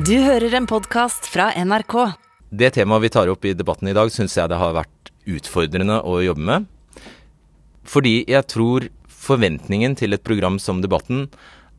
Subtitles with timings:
[0.00, 1.94] Du hører en podkast fra NRK.
[2.48, 5.98] Det temaet vi tar opp i debatten i dag, syns jeg det har vært utfordrende
[6.08, 6.68] å jobbe med.
[7.84, 11.26] Fordi jeg tror forventningen til et program som Debatten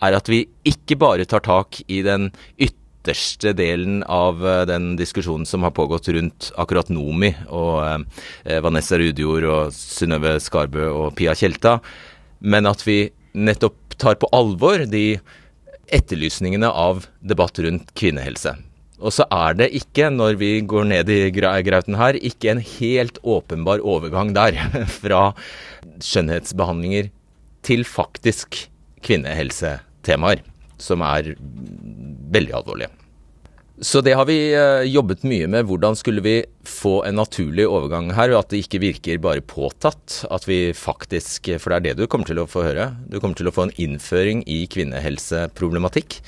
[0.05, 2.29] er at vi ikke bare tar tak i den
[2.61, 9.01] ytterste delen av eh, den diskusjonen som har pågått rundt akkurat Nomi og eh, Vanessa
[9.01, 11.79] Rudjord og Synnøve Skarbø og Pia Tjelta,
[12.45, 15.07] men at vi nettopp tar på alvor de
[15.93, 18.55] etterlysningene av debatt rundt kvinnehelse.
[19.01, 23.17] Og så er det ikke, når vi går ned i grauten her, ikke en helt
[23.25, 24.57] åpenbar overgang der
[25.01, 25.31] fra
[26.05, 27.09] skjønnhetsbehandlinger
[27.65, 28.67] til faktisk
[29.05, 30.45] kvinnehelsetemaer,
[30.81, 31.33] som er
[32.31, 32.93] veldig alvorlige.
[33.81, 35.65] Så det har vi eh, jobbet mye med.
[35.65, 36.35] Hvordan skulle vi
[36.69, 40.19] få en naturlig overgang her, og at det ikke virker bare påtatt.
[40.29, 42.91] At vi faktisk For det er det du kommer til å få høre.
[43.09, 46.19] Du kommer til å få en innføring i kvinnehelseproblematikk.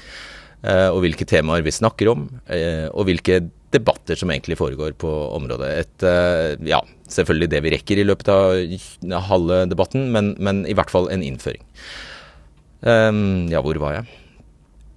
[0.66, 3.44] Eh, og hvilke temaer vi snakker om, eh, og hvilke
[3.74, 5.70] debatter som egentlig foregår på området.
[5.82, 6.08] Et,
[6.70, 6.78] ja,
[7.10, 11.26] selvfølgelig det vi rekker i løpet av halve debatten, men, men i hvert fall en
[11.26, 11.66] innføring.
[12.86, 14.23] Ja, hvor var jeg?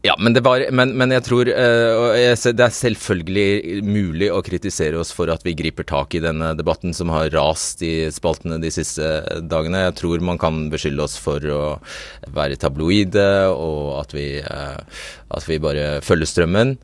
[0.07, 2.15] Ja, men, var, men, men jeg tror uh,
[2.47, 6.95] Det er selvfølgelig mulig å kritisere oss for at vi griper tak i denne debatten
[6.95, 9.03] som har rast i spaltene de siste
[9.51, 9.87] dagene.
[9.89, 11.63] Jeg tror man kan beskylde oss for å
[12.37, 14.79] være tabloide, og at vi, uh,
[15.35, 16.77] at vi bare følger strømmen.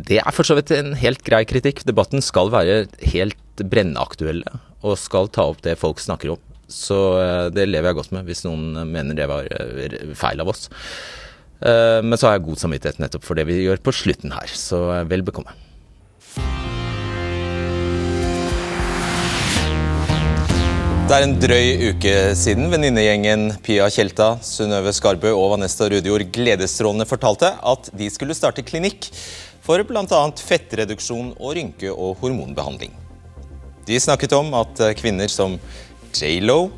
[0.00, 1.82] Det er for så vidt en helt grei kritikk.
[1.84, 6.48] Debatten skal være helt brennaktuelle og skal ta opp det folk snakker om.
[6.72, 9.50] Så uh, det lever jeg godt med, hvis noen mener det var
[10.16, 10.70] feil av oss.
[11.64, 14.50] Eh, men så har jeg god samvittighet nettopp for det vi gjør på slutten her,
[14.52, 15.54] så eh, vel bekomme.
[21.04, 27.08] Det er en drøy uke siden venninnegjengen Pia Tjelta, Synnøve Skarbø og Vanessa Rudjord gledesstrålende
[27.08, 29.10] fortalte at de skulle starte klinikk
[29.64, 30.22] for bl.a.
[30.40, 32.92] fettreduksjon og rynke- og hormonbehandling.
[33.84, 35.58] De snakket om at kvinner som
[36.16, 36.70] J.Lo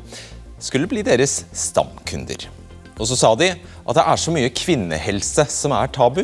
[0.59, 2.49] skulle bli deres stamkunder.
[2.97, 6.23] Og så sa de at det er så mye kvinnehelse som er tabu.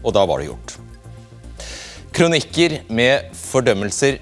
[0.00, 0.76] Og da var det gjort.
[2.16, 4.18] Kronikker med fordømmelser,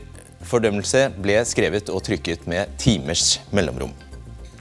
[0.49, 3.94] fordømmelse ble skrevet og trykket med timers mellomrom.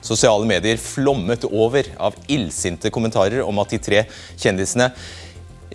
[0.05, 4.03] Sosiale medier flommet over av illsinte kommentarer om at de tre
[4.39, 4.91] kjendisene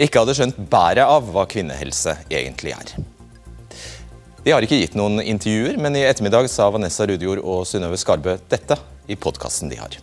[0.01, 2.95] ikke hadde skjønt bæret av hva kvinnehelse egentlig er.
[4.43, 8.39] De har ikke gitt noen intervjuer, men i ettermiddag sa Vanessa Rudjord og Synnøve Skarbø
[8.51, 10.01] dette i podkasten de har.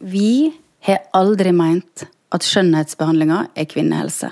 [0.00, 0.52] Vi
[0.86, 4.30] har aldri meint at skjønnhetsbehandlinga er kvinnehelse.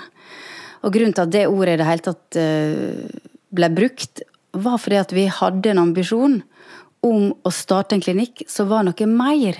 [0.85, 3.19] Og grunnen til at det ordet i det hele tatt eh,
[3.53, 4.23] ble brukt,
[4.57, 6.39] var fordi at vi hadde en ambisjon
[7.05, 9.59] om å starte en klinikk som var noe mer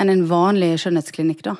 [0.00, 1.42] enn en vanlig skjønnhetsklinikk.
[1.44, 1.56] da.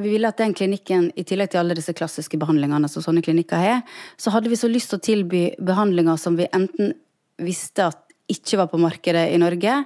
[0.00, 3.60] Vi ville at den klinikken, i tillegg til alle disse klassiske behandlingene som sånne klinikker
[3.60, 3.82] har,
[4.16, 6.94] så hadde vi så lyst til å tilby behandlinger som vi enten
[7.42, 8.00] visste at
[8.32, 9.82] ikke var på markedet i Norge,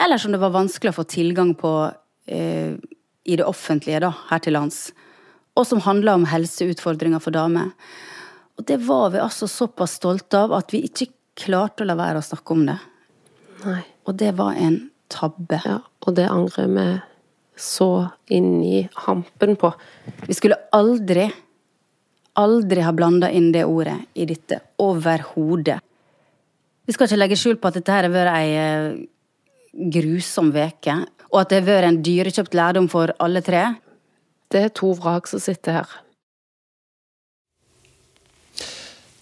[0.00, 1.72] eller som det var vanskelig å få tilgang på
[2.26, 2.76] eh,
[3.24, 4.88] i det offentlige da, her til lands.
[5.58, 7.74] Og som handla om helseutfordringer for damer.
[8.56, 11.10] Og det var vi altså såpass stolte av at vi ikke
[11.40, 12.78] klarte å la være å snakke om det.
[13.66, 13.82] Nei.
[14.08, 14.80] Og det var en
[15.12, 15.60] tabbe.
[15.66, 16.88] Ja, og det angrer vi
[17.60, 17.90] så
[18.32, 19.72] inn i hampen på.
[20.24, 21.28] Vi skulle aldri,
[22.40, 24.62] aldri ha blanda inn det ordet i dette.
[24.80, 25.80] Overhodet.
[26.88, 29.08] Vi skal ikke legge skjul på at dette her har vært ei
[29.72, 30.96] grusom veke,
[31.30, 33.66] og at det har vært en dyrekjøpt lærdom for alle tre.
[34.50, 35.98] Det er to vrak som sitter her.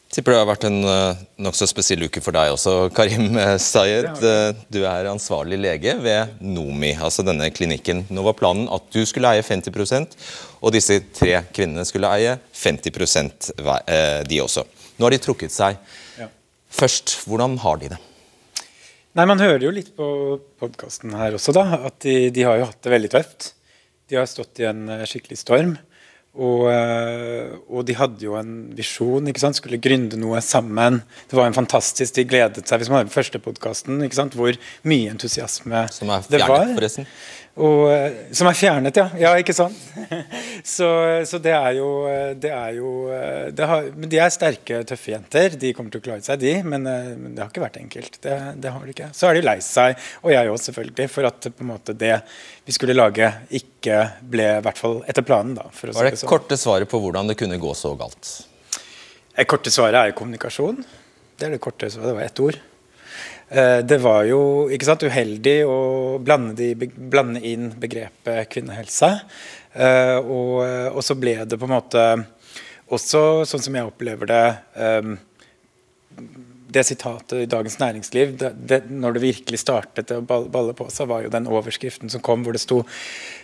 [0.09, 4.09] Tipper det har vært en uh, nokså spesiell uke for deg også, Karim Sayed.
[4.25, 8.07] Uh, du er ansvarlig lege ved NOMI, altså denne klinikken.
[8.09, 10.17] Nå var planen at du skulle eie 50%
[10.59, 13.77] og disse tre kvinnene skulle eie 50 uh,
[14.25, 14.65] de også.
[14.97, 15.77] Nå har de trukket seg.
[16.73, 18.03] Først, hvordan har de det?
[19.17, 20.07] Nei, Man hører jo litt på
[20.61, 23.53] podkasten her også, da, at de, de, har jo hatt det veldig tøft.
[24.09, 25.77] De har stått i en eh, skikkelig storm.
[26.39, 29.59] Og, eh, og, de hadde jo en visjon, ikke sant?
[29.59, 31.01] skulle gründe noe sammen.
[31.27, 32.79] Det var en fantastisk, De gledet seg.
[32.79, 34.05] Hvis man hører første podkasten,
[34.37, 37.09] hvor mye entusiasme Som er fjernet, forresten.
[37.59, 39.07] Og, eh, som er fjernet, ja.
[39.19, 39.75] Ja, ikke sant?
[40.77, 40.89] så,
[41.27, 41.89] så, det er jo,
[42.39, 45.57] det er jo eh, det har, De er sterke, tøffe jenter.
[45.59, 46.53] De kommer til å klare seg, de.
[46.63, 48.21] Men, eh, men det har ikke vært enkelt.
[48.23, 49.11] Det, det, har de ikke.
[49.17, 52.15] Så er de lei seg, og jeg òg selvfølgelig, for at på en måte det
[52.69, 55.59] vi skulle lage, ikke ble i hvert fall etter planen.
[55.59, 55.67] da.
[55.75, 58.35] For Var det, det korte svaret på hvordan det kunne gå så galt?
[59.35, 60.85] Det korte svaret er kommunikasjon.
[61.39, 62.13] Det er det korte svaret.
[62.13, 62.63] Det var ett ord.
[63.49, 64.41] Eh, det var jo
[64.85, 65.79] sant, uheldig å
[66.21, 69.13] blande, de, blande inn begrepet kvinnehelse.
[69.73, 70.61] Eh, og,
[70.93, 72.05] og, så ble det på en måte
[72.93, 74.45] også, sånn som jeg opplever det
[74.77, 75.15] eh,
[76.69, 81.09] det sitatet i Dagens Næringsliv, det, det, når det virkelig startet å balle på seg,
[81.09, 82.83] var jo den overskriften som kom hvor det sto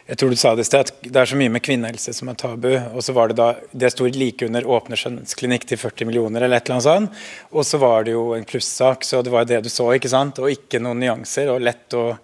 [0.04, 2.28] jeg tror du sa Det i sted, at det er så mye med kvinnehelse som
[2.28, 2.68] er tabu.
[2.76, 6.56] og så var Det da, det sto like under 'åpne skjønnhetsklinikk til 40 millioner', eller
[6.56, 7.10] et eller annet sånt.
[7.52, 10.38] Og så var det jo en plussak, så det var det du så, ikke sant?
[10.38, 11.48] og ikke noen nyanser.
[11.48, 12.18] Og lett å,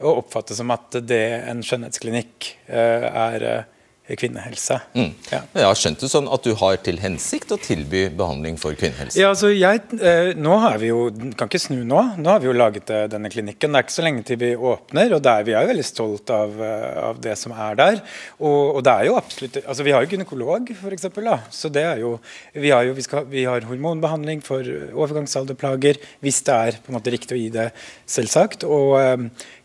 [0.00, 3.75] å oppfatte som at det en skjønnhetsklinikk uh, er uh,
[4.14, 4.78] kvinnehelse.
[4.94, 5.10] Mm.
[5.32, 5.40] Ja.
[5.56, 9.18] Jeg har skjønt det sånn at du har til hensikt å tilby behandling for kvinnehelse?
[9.18, 11.08] Ja, altså jeg, eh, nå har vi jo,
[11.38, 13.74] kan ikke snu nå, nå har vi jo laget eh, denne klinikken.
[13.74, 16.34] Det er ikke så lenge til vi åpner, og der, vi er jo veldig stolt
[16.34, 18.00] av, eh, av det som er der.
[18.38, 21.08] Og, og, det er jo absolutt, altså Vi har jo gynekolog, f.eks.
[21.56, 22.16] Så det er jo,
[22.54, 24.62] vi har jo vi, skal, vi har hormonbehandling for
[24.94, 27.70] overgangsalderplager hvis det er på en måte riktig å gi det,
[28.06, 28.66] selvsagt.
[28.70, 28.94] Og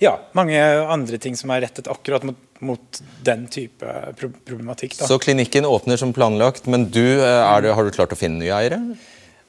[0.01, 4.97] ja, mange andre ting som er rettet akkurat mot mot den type problematikk.
[4.99, 5.07] Da.
[5.09, 8.53] Så klinikken åpner som planlagt, men du, eh, det, har du klart å finne nye
[8.55, 8.79] eiere?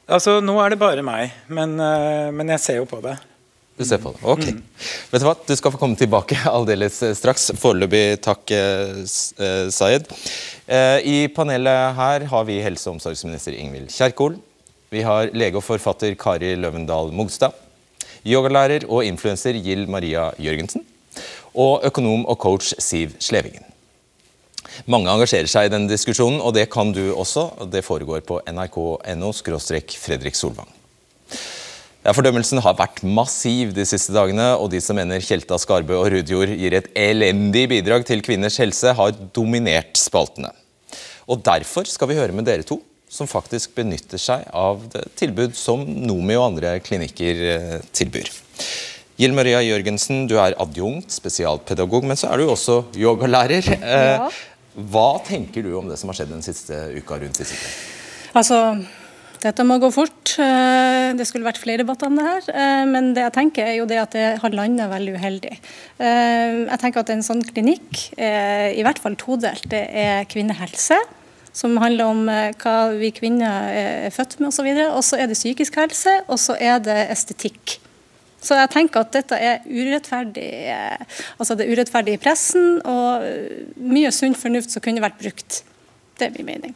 [0.09, 3.19] Altså, Nå er det bare meg, men, eh, men jeg ser jo på det.
[3.79, 4.45] Du ser på det, ok.
[4.53, 4.63] Mm.
[5.13, 7.51] Vet Du hva, du skal få komme tilbake aldeles eh, straks.
[7.61, 8.53] Foreløpig takk,
[9.73, 10.09] Sayed.
[11.05, 14.39] I panelet her har vi helse- og omsorgsminister Ingvild Kjerkol.
[14.93, 17.57] Vi har lege og forfatter Kari Løvendal Mogstad.
[18.29, 20.85] Yogalærer og influenser Gild Maria Jørgensen
[21.55, 23.65] og økonom og coach Siv Slevingen.
[24.89, 27.51] Mange engasjerer seg i denne diskusjonen, og det kan du også.
[27.71, 30.71] Det foregår på nrk.no Fredrik Solvang.
[32.03, 36.09] Ja, Fordømmelsen har vært massiv de siste dagene, og de som mener Kjelta Skarbø og
[36.11, 40.51] Rudjord gir et elendig bidrag til kvinners helse, har dominert spaltene.
[41.31, 42.81] Og Derfor skal vi høre med dere to,
[43.13, 48.31] som faktisk benytter seg av det tilbud som Nomi og andre klinikker eh, tilbyr.
[49.23, 53.69] Gild Maria Jørgensen, du er adjunkt, spesialpedagog, men så er du også yogalærer.
[53.71, 54.27] Ja.
[54.27, 54.41] Eh,
[54.91, 57.55] hva tenker du om det som har skjedd den siste uka rundt disse
[58.35, 58.59] Altså,
[59.45, 60.33] dette må gå fort.
[60.43, 62.49] Eh, det skulle vært flere debatter om det her.
[62.51, 65.55] Eh, men det jeg tenker er jo det at det har landa veldig uheldig.
[66.03, 69.71] Jeg tenker at en sånn klinikk er i hvert fall todelt.
[69.71, 70.99] Det er kvinnehelse
[71.55, 74.75] som handler om hva vi kvinner er født med osv.
[74.89, 77.79] Og så er det psykisk helse, og så er det estetikk.
[78.43, 80.49] Så jeg tenker at dette er urettferdig
[81.39, 83.23] altså det er urettferdig i pressen, og
[83.79, 85.63] mye sunn fornuft som kunne vært brukt.
[86.19, 86.75] Det er min mening.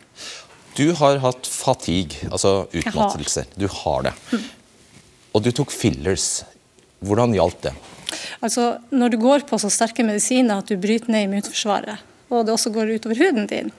[0.76, 3.46] Du har hatt fatigue, altså utmattelse.
[3.56, 4.12] Du har det.
[4.30, 4.46] Mm.
[5.34, 6.44] Og du tok fillers.
[7.04, 7.74] Hvordan gjaldt det?
[8.44, 12.54] Altså, Når du går på så sterke medisiner at du bryter ned immunforsvaret, og det
[12.54, 13.70] også går utover huden din,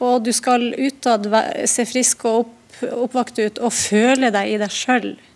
[0.00, 1.28] og du skal utad
[1.68, 2.52] se frisk og opp,
[3.06, 5.35] oppvakt ut og føle deg i deg sjøl Eh,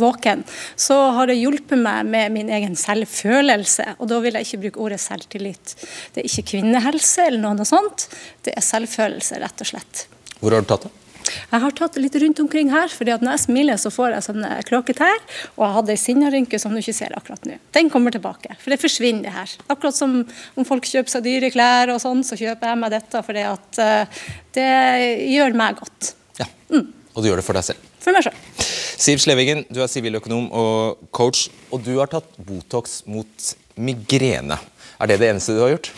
[0.00, 0.44] våken,
[0.80, 3.96] så har det hjulpet meg med min egen selvfølelse.
[3.98, 5.74] Og da vil jeg ikke bruke ordet selvtillit.
[6.14, 8.08] Det er ikke kvinnehelse eller noe sånt,
[8.46, 10.06] det er selvfølelse, rett og slett.
[10.40, 10.94] Hvor har du tatt det?
[11.30, 14.14] Jeg har tatt det litt rundt omkring her, fordi at når jeg smiler, så får
[14.14, 15.18] jeg sånne kråketær.
[15.56, 17.58] Og jeg hadde ei sinnarynke som du ikke ser akkurat nå.
[17.76, 19.56] Den kommer tilbake, for det forsvinner det her.
[19.70, 23.22] Akkurat som om folk kjøper seg dyre klær og sånn, så kjøper jeg meg dette
[23.26, 24.24] fordi at uh,
[24.56, 24.70] det
[25.30, 26.14] gjør meg godt.
[26.40, 26.88] Ja, mm.
[27.14, 27.90] Og du gjør det for deg selv?
[28.00, 28.49] For meg selv.
[29.00, 33.46] Siv Slevingen, du er siviløkonom og coach, og du har tatt Botox mot
[33.80, 34.58] migrene.
[35.00, 35.88] Er det det eneste du har gjort?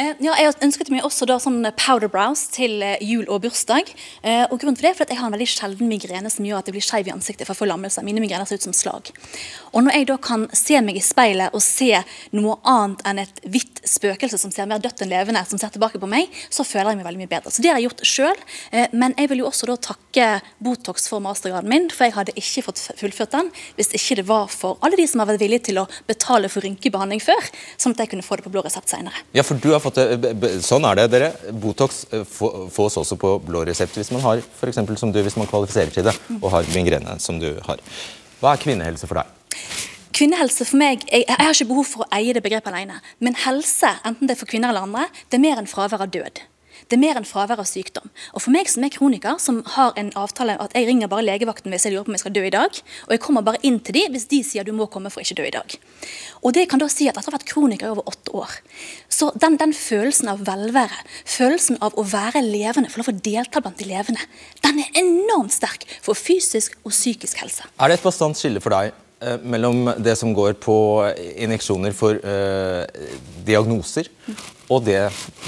[0.00, 3.90] Eh, ja, jeg ønsket meg også da sånn powder brows til eh, jul og bursdag.
[4.24, 6.46] Eh, og grunnen for det er for at Jeg har en veldig sjelden migrene som
[6.46, 8.00] gjør at jeg blir skeiv i ansiktet for forlammelse.
[8.06, 9.10] Mine migrener ser ut som slag.
[9.74, 11.90] Og Når jeg da kan se meg i speilet og se
[12.32, 16.00] noe annet enn et hvitt spøkelse som ser mer dødt enn levende, som ser tilbake
[16.00, 17.52] på meg, så føler jeg meg veldig mye bedre.
[17.52, 18.40] Så Det har jeg gjort sjøl.
[18.96, 20.30] Men jeg vil jo også da takke
[20.64, 24.48] Botox for mastergraden min, for jeg hadde ikke fått fullført den hvis ikke det var
[24.48, 28.04] for alle de som har vært villige til å betale for rynkebehandling før, sånn at
[28.04, 29.24] jeg kunne få det på blå resept seinere.
[29.36, 29.44] Ja,
[30.64, 31.30] Sånn er det, dere.
[31.62, 35.38] Botox eh, fås også på blå resept hvis man har for eksempel, som du, hvis
[35.40, 37.82] man kvalifiserer til det og har migrene som du har.
[38.40, 39.36] Hva er kvinnehelse for deg?
[40.16, 42.98] Kvinnehelse for meg, jeg, jeg, har ikke behov for å eie det begrepet alene.
[43.24, 46.12] Men helse, enten det er for kvinner eller andre, det er mer enn fravær av
[46.12, 46.42] død.
[46.90, 48.08] Det er mer enn fravær av sykdom.
[48.34, 51.70] Og For meg som er kroniker, som har en avtale at jeg ringer bare legevakten
[51.70, 53.78] hvis jeg lurer på om jeg skal dø i dag, og jeg kommer bare inn
[53.78, 55.76] til de hvis de sier du må komme for ikke dø i dag.
[56.42, 58.54] Og det kan da si at Etter å ha vært kroniker i over åtte år,
[59.12, 63.62] så den, den, følelsen av velvære, følelsen av å være levende, få lov å delta
[63.62, 64.24] blant de levende,
[64.64, 67.68] den er enormt sterk for fysisk og psykisk helse.
[67.78, 70.78] Er det et bastant skille for deg eh, mellom det som går på
[71.44, 73.12] injeksjoner for øh,
[73.46, 74.08] diagnoser,
[74.70, 75.00] og det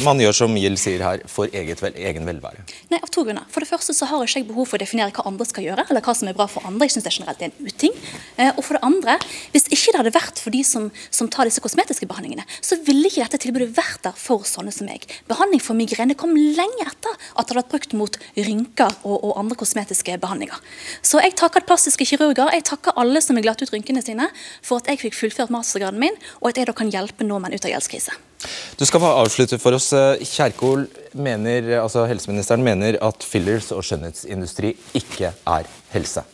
[0.02, 2.64] man gjør, som Gild sier her, for vel, egen velvære?
[2.90, 3.46] Nei, av to grunner.
[3.52, 5.84] For det første så har ikke jeg behov for å definere hva andre skal gjøre,
[5.88, 6.88] eller hva som er bra for andre.
[6.88, 7.94] Jeg synes det generelt er en uting.
[8.36, 9.18] Eh, og for det andre,
[9.54, 13.06] hvis ikke det hadde vært for de som, som tar disse kosmetiske behandlingene, så ville
[13.06, 15.06] ikke dette tilbudet vært der for sånne som meg.
[15.30, 19.38] Behandling for migrene kom lenge etter at det hadde vært brukt mot rynker og, og
[19.38, 20.58] andre kosmetiske behandlinger.
[21.06, 24.26] Så jeg takker plastiske kirurger, jeg takker alle som har glatt ut rynkene sine,
[24.66, 27.70] for at jeg fikk fullført mastergraden min, og at jeg da kan hjelpe nordmenn ut
[27.70, 28.18] av gjeldskrise.
[28.78, 29.92] Du skal få avslutte for oss.
[30.26, 36.24] Kjerkol mener, altså helseministeren mener at fillers og skjønnhetsindustri ikke er helse.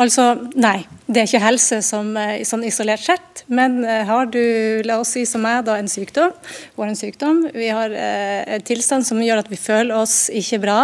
[0.00, 0.80] Altså, nei.
[1.10, 3.42] Det er ikke helse som, eh, sånn isolert sett.
[3.48, 4.40] Men eh, har du,
[4.86, 6.32] la oss si som meg, da, en sykdom,
[6.76, 10.62] og en sykdom, vi har eh, en tilstand som gjør at vi føler oss ikke
[10.62, 10.78] bra,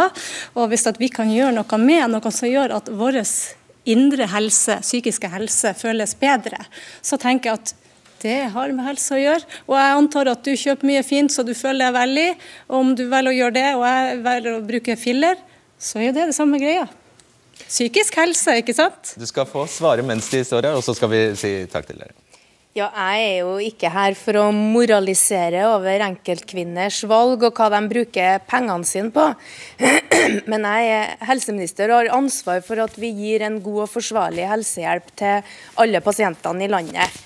[0.58, 3.22] og hvis vi kan gjøre noe med noe som gjør at vår
[3.86, 6.58] indre helse, psykiske helse, føles bedre,
[7.06, 7.74] så tenker jeg at
[8.22, 9.56] det har med helse å gjøre.
[9.68, 12.28] Og jeg antar at du kjøper mye fint så du føler deg veldig.
[12.70, 15.42] Og om du velger å gjøre det, og jeg velger å bruke filler,
[15.78, 16.86] så er det det samme greia.
[17.66, 19.16] Psykisk helse, ikke sant?
[19.18, 22.00] Du skal få svare mens de står her, og så skal vi si takk til
[22.04, 22.14] dere.
[22.76, 27.78] Ja, jeg er jo ikke her for å moralisere over enkeltkvinners valg og hva de
[27.88, 29.24] bruker pengene sine på.
[30.50, 34.44] Men jeg er helseminister og har ansvar for at vi gir en god og forsvarlig
[34.50, 37.16] helsehjelp til alle pasientene i landet.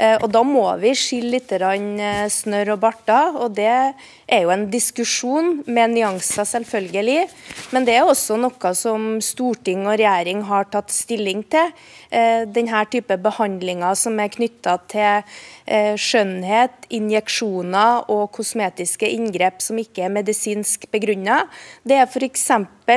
[0.00, 3.36] Eh, og Da må vi skille litt eh, snørr og barter.
[3.36, 7.28] og Det er jo en diskusjon med nyanser, selvfølgelig.
[7.74, 11.72] Men det er også noe som storting og regjering har tatt stilling til.
[12.10, 15.22] Eh, denne type behandlinger som er knytta til
[15.70, 21.44] skjønnhet, injeksjoner og kosmetiske inngrep som ikke er medisinsk begrunna,
[21.86, 22.48] det er f.eks.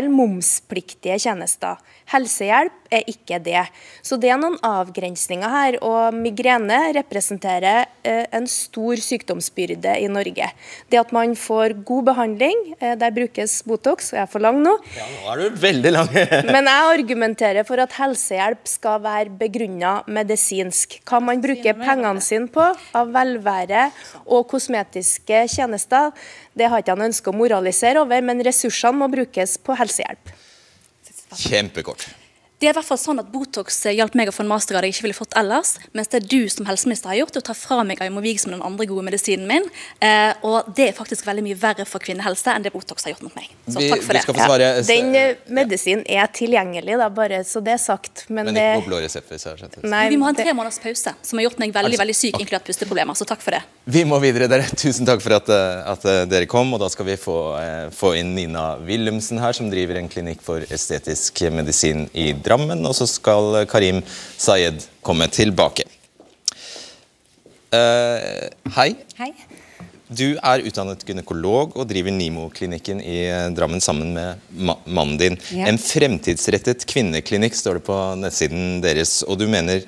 [0.10, 1.78] momspliktige tjenester.
[2.10, 3.62] Helsehjelp er ikke det.
[4.06, 5.78] Så det er noen avgrensninger her.
[5.86, 10.50] Og migrene representerer eh, en stor sykdomsbyrde i Norge.
[10.92, 14.62] Det at man får god behandling, eh, der brukes Botox, og jeg er for lang
[14.64, 14.76] nå.
[14.98, 16.12] Ja, nå er du veldig lang.
[16.54, 21.00] Men jeg argumenterer for at helsehjelp skal være begrunna medisinsk.
[21.08, 22.63] Hva man bruker pengene sine på
[22.96, 23.86] av velvære
[24.24, 26.12] og kosmetiske tjenester,
[26.56, 30.34] det har ikke han ønske å moralisere over, men ressursene må brukes på helsehjelp.
[31.34, 32.06] Kjempekort.
[32.64, 34.94] Det er i hvert fall sånn at Botox hjalp meg å få en mastergrad jeg
[34.94, 35.74] ikke ville fått ellers.
[35.92, 38.62] Mens det du som helseminister har gjort, er å ta fra meg Aymovig som den
[38.64, 39.66] andre gode medisinen min.
[40.00, 43.26] Eh, og det er faktisk veldig mye verre for kvinnehelse enn det Botox har gjort
[43.28, 43.50] mot meg.
[43.68, 44.22] Så Vi- takk for det.
[44.24, 44.70] skal få svare.
[44.78, 48.24] Ja, den eh, medisinen er tilgjengelig, da, bare så det er sagt.
[48.30, 49.28] Men, Men det ikke på blå resept.
[49.28, 49.84] hvis jeg har skjønt det.
[49.84, 52.16] Nei, vi må ha en tre måneders pause, som har gjort meg veldig Altså, veldig
[52.16, 53.20] syk, inkludert pusteproblemer.
[53.20, 53.62] Så takk for det.
[53.92, 54.64] Vi må videre, dere.
[54.80, 56.72] Tusen takk for at, eh, at eh, dere kom.
[56.72, 60.40] Og da skal vi få, eh, få inn Nina Wilhelmsen her, som driver en klinikk
[60.40, 62.53] for estetisk medisin i Drammen.
[62.86, 64.02] Og så skal Karim
[64.38, 65.88] Sayed komme tilbake.
[67.74, 68.94] Uh, hei.
[69.18, 69.32] Hei.
[70.14, 73.18] Du er utdannet gynekolog og driver Nimo-klinikken i
[73.58, 75.38] Drammen sammen med ma mannen din.
[75.50, 75.66] Ja.
[75.72, 79.24] En fremtidsrettet kvinneklinikk står det på nettsiden deres.
[79.26, 79.82] Og du mener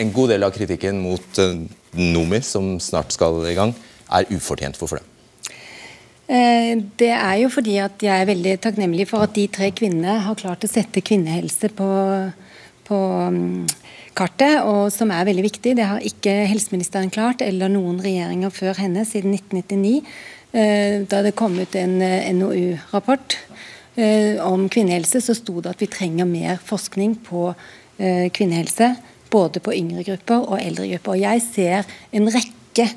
[0.00, 1.58] en god del av kritikken mot uh,
[1.94, 3.74] Nomi, som snart skal i gang,
[4.08, 4.80] er ufortjent.
[4.80, 5.13] Hvorfor det?
[6.28, 10.20] Eh, Det er jo fordi at jeg er veldig takknemlig for at de tre kvinnene
[10.24, 11.88] har klart å sette kvinnehelse på,
[12.88, 13.00] på
[13.34, 13.66] mm,
[14.16, 15.74] kartet, og som er veldig viktig.
[15.76, 20.00] Det har ikke helseministeren klart, eller noen regjeringer før henne, siden 1999.
[20.54, 23.38] eh, Da det kom ut en eh, NOU-rapport
[24.42, 27.52] om kvinnehelse, så sto det at vi trenger mer forskning på
[27.98, 28.88] eh, kvinnehelse.
[29.30, 31.14] Både på yngre grupper og eldre grupper.
[31.14, 32.88] Og jeg ser en rekke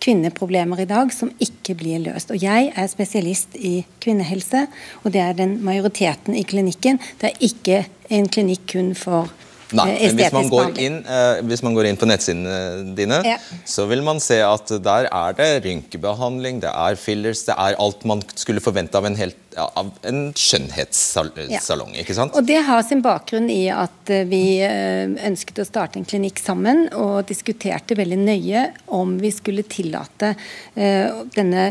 [0.00, 2.32] kvinneproblemer i dag som ikke blir løst.
[2.32, 4.66] Og Jeg er spesialist i kvinnehelse,
[5.04, 7.00] og det er den majoriteten i klinikken.
[7.20, 9.30] Det er ikke en klinikk kun for
[9.76, 13.20] Nei, eh, men hvis man, går inn, eh, hvis man går inn på nettsidene dine,
[13.26, 13.36] Ja.
[13.64, 18.04] så vil man se at der er det rynkebehandling, det er fillers, det er alt
[18.04, 21.94] man skulle forvente av en, helt, av en skjønnhetssalong.
[22.00, 22.34] ikke sant?
[22.34, 26.38] Og Det har sin bakgrunn i at eh, vi eh, ønsket å starte en klinikk
[26.42, 30.34] sammen, og diskuterte veldig nøye om vi skulle tillate
[30.76, 31.66] eh, denne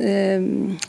[0.00, 0.40] eh,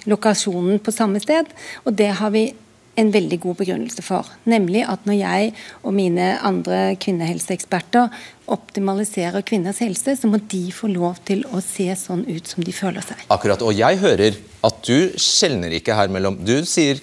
[0.10, 1.46] lokasjonen på samme sted.
[1.86, 2.48] Og det har vi
[2.98, 4.30] en veldig god begrunnelse for.
[4.48, 8.14] Nemlig at når jeg og mine andre kvinnehelseeksperter
[8.52, 12.74] optimaliserer kvinners helse, så må de få lov til å se sånn ut som de
[12.76, 13.24] føler seg.
[13.34, 16.98] Akkurat, Og jeg hører at du skjelner ikke her mellom Du, sier,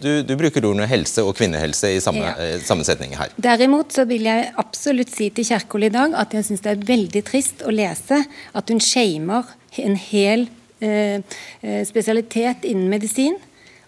[0.00, 2.58] du, du bruker ordene helse og kvinnehelse i samme, Ja.
[2.64, 3.34] sammensetning her.
[3.36, 6.86] Derimot så vil jeg absolutt si til Kjerkol i dag at jeg syns det er
[6.88, 8.22] veldig trist å lese
[8.54, 9.50] at hun shamer
[9.82, 10.46] en hel
[10.80, 11.18] eh,
[11.62, 13.36] eh, spesialitet innen medisin.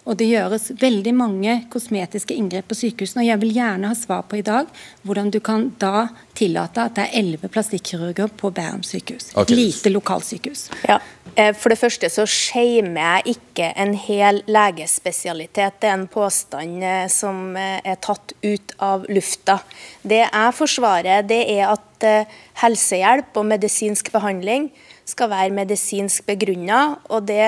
[0.07, 3.25] Og det gjøres veldig mange kosmetiske inngrep på sykehusene.
[3.25, 4.69] og Jeg vil gjerne ha svar på i dag
[5.03, 9.31] hvordan du kan da tillate at det er elleve plastikkirurger på Bærum sykehus.
[9.31, 9.49] Et Ok.
[9.49, 10.69] lite lokalsykehus.
[10.87, 10.99] Ja.
[11.35, 15.79] Eh, For det første så shamer jeg ikke en hel legespesialitet.
[15.81, 19.59] Det er en påstand eh, som eh, er tatt ut av lufta.
[20.07, 22.25] Det jeg forsvarer, det er at eh,
[22.63, 24.71] helsehjelp og medisinsk behandling
[25.07, 27.47] skal være medisinsk begrunna, og det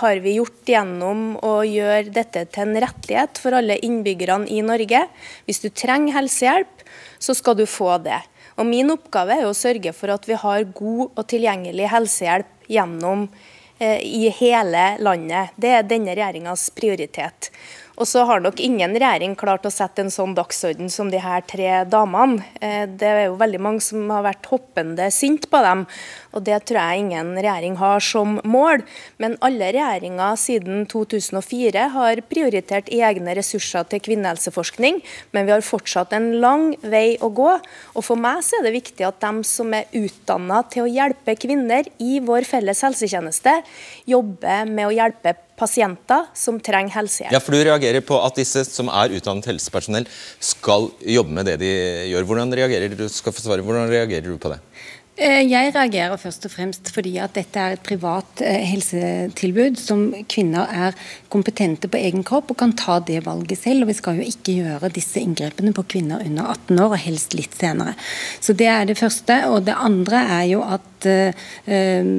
[0.00, 5.02] har vi gjort gjennom å gjøre dette til en rettighet for alle innbyggerne i Norge.
[5.48, 6.84] Hvis du trenger helsehjelp,
[7.18, 8.20] så skal du få det.
[8.60, 13.26] Og Min oppgave er å sørge for at vi har god og tilgjengelig helsehjelp gjennom
[13.80, 15.56] eh, i hele landet.
[15.56, 17.50] Det er denne regjeringas prioritet.
[18.00, 21.42] Og så har nok ingen regjering klart å sette en sånn dagsorden som de her
[21.44, 22.40] tre damene.
[22.60, 25.86] Eh, Det er jo veldig mange som har vært hoppende sint på dem,
[26.32, 28.82] og det tror jeg ingen regjering har som mål.
[29.18, 35.02] Men alle regjeringer siden 2004 har prioritert egne ressurser til kvinnehelseforskning,
[35.32, 37.60] men vi har fortsatt en lang vei å gå.
[37.94, 41.36] Og for meg så er det viktig at de som er utdanna til å hjelpe
[41.36, 43.60] kvinner i vår felles helsetjeneste,
[44.08, 47.34] jobber med å hjelpe pasienter som trenger helsehjelp.
[47.36, 50.08] Ja, for Du reagerer på at disse som er utdannet helsepersonell
[50.40, 51.74] skal jobbe med det de
[52.10, 52.26] gjør.
[52.30, 54.60] Hvordan reagerer du, skal forsvare, hvordan reagerer du på det?
[55.20, 60.06] Eh, Jeg reagerer først og fremst fordi at dette er et privat eh, helsetilbud som
[60.32, 60.96] kvinner er
[61.32, 63.84] kompetente på egen kropp og kan ta det valget selv.
[63.84, 67.36] og Vi skal jo ikke gjøre disse inngrepene på kvinner under 18 år, og helst
[67.36, 67.96] litt senere.
[68.40, 69.36] Så Det er det første.
[69.52, 72.10] Og det andre er jo at eh, eh,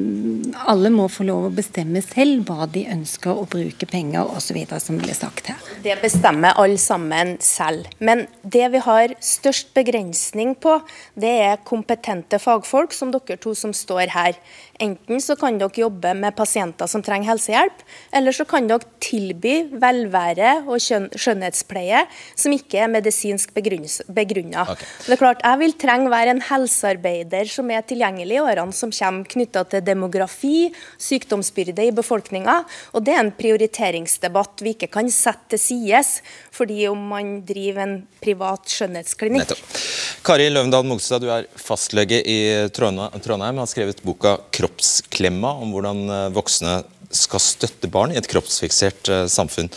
[0.71, 4.99] alle må få lov å bestemme selv hva de ønsker å bruke penger osv., som
[5.01, 5.59] ble sagt her.
[5.83, 7.89] Det bestemmer alle sammen selv.
[7.99, 10.79] Men det vi har størst begrensning på,
[11.19, 14.37] det er kompetente fagfolk, som dere to som står her.
[14.81, 17.83] Enten så kan dere jobbe med pasienter som trenger helsehjelp,
[18.17, 24.65] eller så kan dere tilby velvære og skjønnhetspleie som ikke er medisinsk begrunna.
[25.05, 28.91] Det er klart, Jeg vil trenge være en helsearbeider som er tilgjengelig i årene som
[28.91, 32.63] kommer, knytta til demografi, sykdomsbyrde i befolkninga.
[32.93, 36.21] Og det er en prioriteringsdebatt vi ikke kan sette til sides
[36.51, 39.45] fordi om man driver en privat skjønnhetsklinikk.
[39.45, 39.77] Nettopp.
[40.25, 42.37] Kari Løvendal Mogstad, du er fastlege i
[42.73, 44.37] Trondheim, har skrevet boka
[44.71, 49.69] 'Kroppsklemma', om hvordan eh, voksne skal støtte barn i et kroppsfiksert eh, samfunn.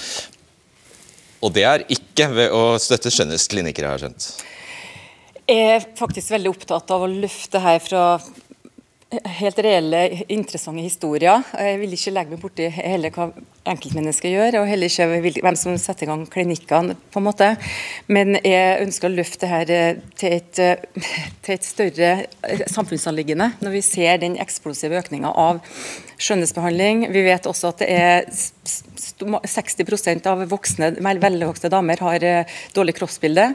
[1.45, 4.29] Og det er ikke ved å støtte skjønnhetsklinikker, jeg skjønt.
[5.45, 8.05] Jeg er faktisk veldig opptatt av å løfte her fra
[9.39, 10.01] helt reelle,
[10.33, 11.43] interessante historier.
[11.59, 13.27] Jeg vil ikke legge meg borti heller hva
[13.71, 17.49] enkeltmennesket gjør, og heller ikke hvem som setter i gang klinikkene, på en måte.
[18.13, 21.09] Men jeg ønsker å løfte dette eh, til et, eh,
[21.47, 22.11] til et større
[22.45, 25.63] eh, samfunnsanliggende, når vi ser den eksplosive økninga av
[26.21, 27.07] skjønnhetsbehandling.
[27.15, 28.83] Vi vet også at det er s- s-
[29.21, 32.25] 60% av voksne, vel- velvoksne damer har
[32.77, 33.53] dårlig kroppsbilde.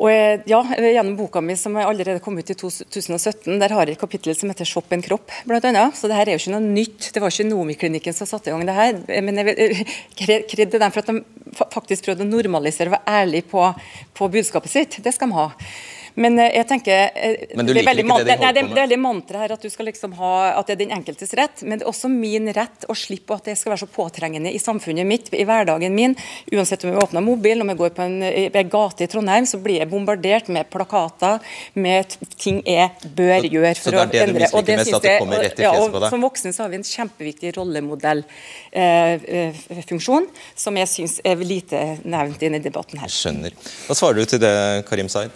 [0.00, 0.08] Og
[0.48, 4.32] ja, Gjennom boka mi som allerede kom ut i 2017, der har jeg et kapittel
[4.36, 5.44] som heter 'Shopp en kropp'.
[5.44, 5.94] Blant annet.
[5.94, 7.12] Så det her er jo ikke noe nytt.
[7.12, 9.20] Det var ikke Nomi-klinikken som satte i gang det her.
[9.20, 9.84] Men jeg kredde
[10.16, 11.24] kred kred til dem for at de
[11.70, 13.74] faktisk prøvde å normalisere og være ærlig på,
[14.14, 15.02] på budskapet sitt.
[15.04, 15.50] Det skal de ha.
[16.14, 18.62] Men eh, jeg tenker eh, Men du det er liker ikke det de nei, det,
[18.62, 21.30] det er veldig mantra her at du skal liksom ha at det er den enkeltes
[21.38, 24.50] rett, men det er også min rett å slippe at det skal være så påtrengende
[24.52, 26.12] i samfunnet mitt, i hverdagen min.
[26.52, 29.56] Uansett om jeg åpner mobilen, om jeg går på en, en gate i Trondheim, så
[29.62, 31.34] blir jeg bombardert med plakater
[31.74, 32.06] med
[32.40, 34.46] ting jeg bør gjøre så for det er å endre.
[34.54, 35.22] Og det synes jeg- i
[35.62, 35.90] ja, og?
[36.10, 40.24] Som voksne så har vi en kjempeviktig rollemodellfunksjon,
[40.56, 43.08] som jeg syns er lite nevnt i denne debatten her.
[43.12, 43.50] Skjønner.
[43.86, 44.54] Hva svarer du til det,
[44.88, 45.30] Karim Zaid?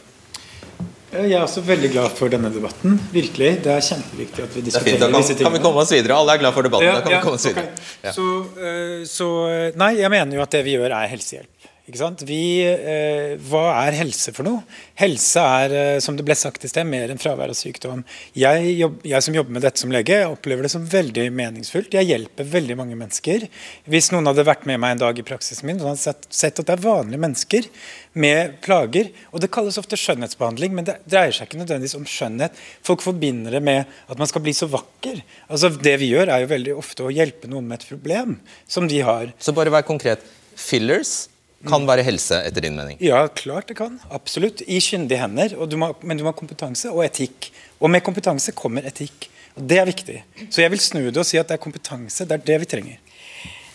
[1.15, 2.97] Jeg er også veldig glad for denne debatten.
[3.15, 3.51] Virkelig.
[3.65, 5.51] Det er kjempeviktig at vi Det er fint, diskuterer da disse kan, tingene.
[5.51, 6.17] kan vi komme oss videre.
[6.19, 6.89] Alle er glad for debatten.
[6.89, 7.55] Ja, da kan ja, vi komme oss okay.
[7.55, 7.89] videre.
[8.03, 8.15] Ja.
[8.17, 8.27] Så,
[8.59, 11.54] eh, så eh, Nei, jeg mener jo at det vi gjør, er helsehjelp.
[11.85, 14.63] Vi, eh, hva er helse for noe?
[14.97, 18.07] Helse er, eh, som det ble sagt i sted, mer enn fravær av sykdom.
[18.33, 21.93] Jeg, jobb, jeg som jobber med dette som lege, opplever det som veldig meningsfullt.
[21.93, 23.51] Jeg hjelper veldig mange mennesker.
[23.85, 26.25] Hvis noen hadde vært med meg en dag i praksisen min, så hadde de sett,
[26.31, 27.69] sett at det er vanlige mennesker
[28.15, 29.13] med plager.
[29.35, 32.57] Og det kalles ofte skjønnhetsbehandling, men det dreier seg ikke nødvendigvis om skjønnhet.
[32.81, 35.21] Folk forbinder det med at man skal bli så vakker.
[35.51, 38.89] Altså Det vi gjør, er jo veldig ofte å hjelpe noen med et problem som
[38.89, 39.37] de har.
[39.37, 40.25] Så bare vær konkret.
[40.57, 41.34] Fillers
[41.69, 42.99] kan være helse, etter din mening.
[43.03, 43.97] Ja, klart det kan.
[44.15, 44.63] Absolutt.
[44.67, 45.57] I kyndige hender.
[45.59, 47.51] Og du må, men du må ha kompetanse og etikk.
[47.81, 49.29] Og med kompetanse kommer etikk.
[49.55, 50.19] Og Det er viktig.
[50.51, 52.27] Så jeg vil snu det og si at det er kompetanse.
[52.27, 53.01] Det er det vi trenger.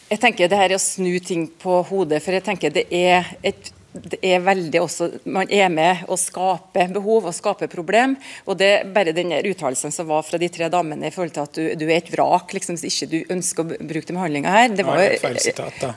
[0.10, 3.28] Jeg tenker det her er å snu ting på hodet, for jeg tenker det er
[3.45, 8.15] et det er veldig også, Man er med å skape behov og skape problem.
[8.45, 11.58] og det Bare den uttalelsen som var fra de tre damene i forhold til at
[11.58, 14.69] du, du er et vrak liksom, hvis ikke du ønsker å bruke den behandlinga her
[14.69, 15.34] det var, jo,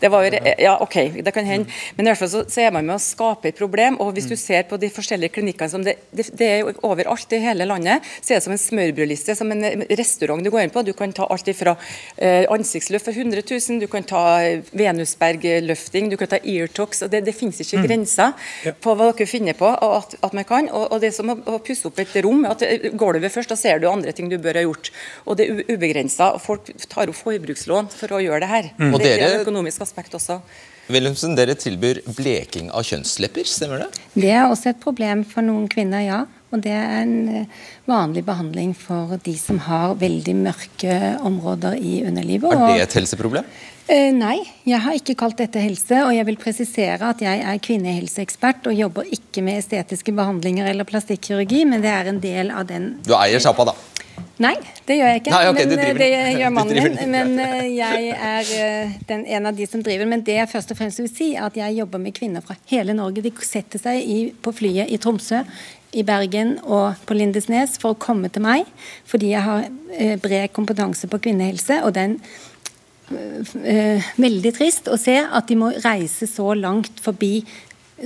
[0.00, 1.68] det var jo, ja, ok, det kan hende.
[1.96, 3.98] Men i hvert fall så, så, er man med å skape et problem.
[4.00, 7.36] og Hvis du ser på de forskjellige klinikkene som det, det, det er jo overalt
[7.36, 10.74] i hele landet, så er det som en smørbrødliste, som en restaurant du går inn
[10.74, 10.84] på.
[10.86, 11.76] Du kan ta alt ifra
[12.16, 14.24] eh, ansiktsløft for 100 000, du kan ta
[14.72, 17.04] Venusberg-løfting, du kan ta eartox.
[17.04, 17.86] og Det, det finnes ikke mm.
[17.88, 18.32] grenser
[18.66, 18.72] ja.
[18.72, 20.70] på hva dere finner på at, at man kan.
[20.70, 22.44] Og, og, det er som å, å pusse opp et rom.
[22.48, 22.64] at
[22.98, 24.92] Gulvet først, da ser du andre ting du bør ha gjort.
[25.26, 26.32] Og det er ubegrensa.
[26.42, 28.70] Folk tar opp forbrukslån for å gjøre det her.
[28.78, 28.98] Mm.
[29.02, 30.40] Det, er et økonomisk aspekt også.
[30.92, 33.90] Wilhelmsen, dere tilbyr bleking av kjønnslepper, stemmer det?
[34.16, 36.22] Det er også et problem for noen kvinner, ja.
[36.52, 42.02] Og det er en eh, vanlig behandling for de som har veldig mørke områder i
[42.04, 42.52] underlivet.
[42.52, 43.46] Er det et helseproblem?
[43.92, 45.98] Uh, nei, jeg har ikke kalt dette helse.
[46.06, 50.88] Og jeg vil presisere at jeg er kvinnehelseekspert og jobber ikke med estetiske behandlinger eller
[50.88, 53.74] plastikkirurgi, men det er en del av den Du eier sjappa, da?
[54.40, 54.54] Nei,
[54.88, 55.32] det gjør jeg ikke.
[55.34, 56.96] Nei, okay, men, det gjør mannen min.
[57.12, 60.08] Men uh, jeg er den, en av de som driver.
[60.08, 62.56] Men det jeg først og fremst vil si, er at jeg jobber med kvinner fra
[62.72, 63.26] hele Norge.
[63.26, 65.42] De setter seg i, på flyet i Tromsø,
[65.92, 68.64] i Bergen og på Lindesnes for å komme til meg,
[69.04, 69.68] fordi jeg har
[70.24, 71.82] bred kompetanse på kvinnehelse.
[71.84, 72.51] og den Eh,
[74.16, 77.42] veldig trist å se at de må reise så langt forbi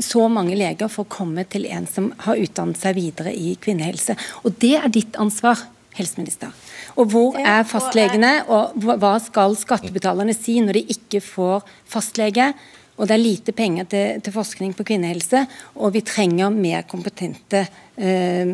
[0.03, 4.17] så mange leger for å komme til en som har utdannet seg videre i kvinnehelse.
[4.45, 5.63] Og det er ditt ansvar,
[5.97, 6.53] helseminister.
[7.01, 12.51] Og hvor er fastlegene, og hva skal skattebetalerne si når de ikke får fastlege?
[12.97, 15.43] Og det er lite penger til, til forskning på kvinnehelse,
[15.77, 17.67] og vi trenger mer kompetente
[18.01, 18.49] eh,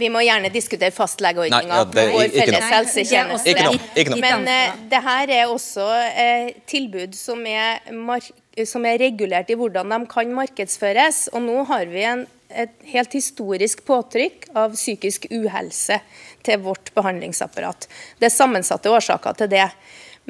[0.00, 3.54] Vi må gjerne diskutere fastlegeordninga ja, på vår felles helsetjeneste.
[4.18, 7.78] Men eh, det her er også eh, tilbud som er,
[8.66, 11.28] som er, regulert i hvordan de kan markedsføres.
[11.30, 16.02] Og nå har vi en, et helt historisk påtrykk av psykisk uhelse
[16.42, 17.86] til vårt behandlingsapparat.
[18.18, 19.68] Det er sammensatte årsaker til det.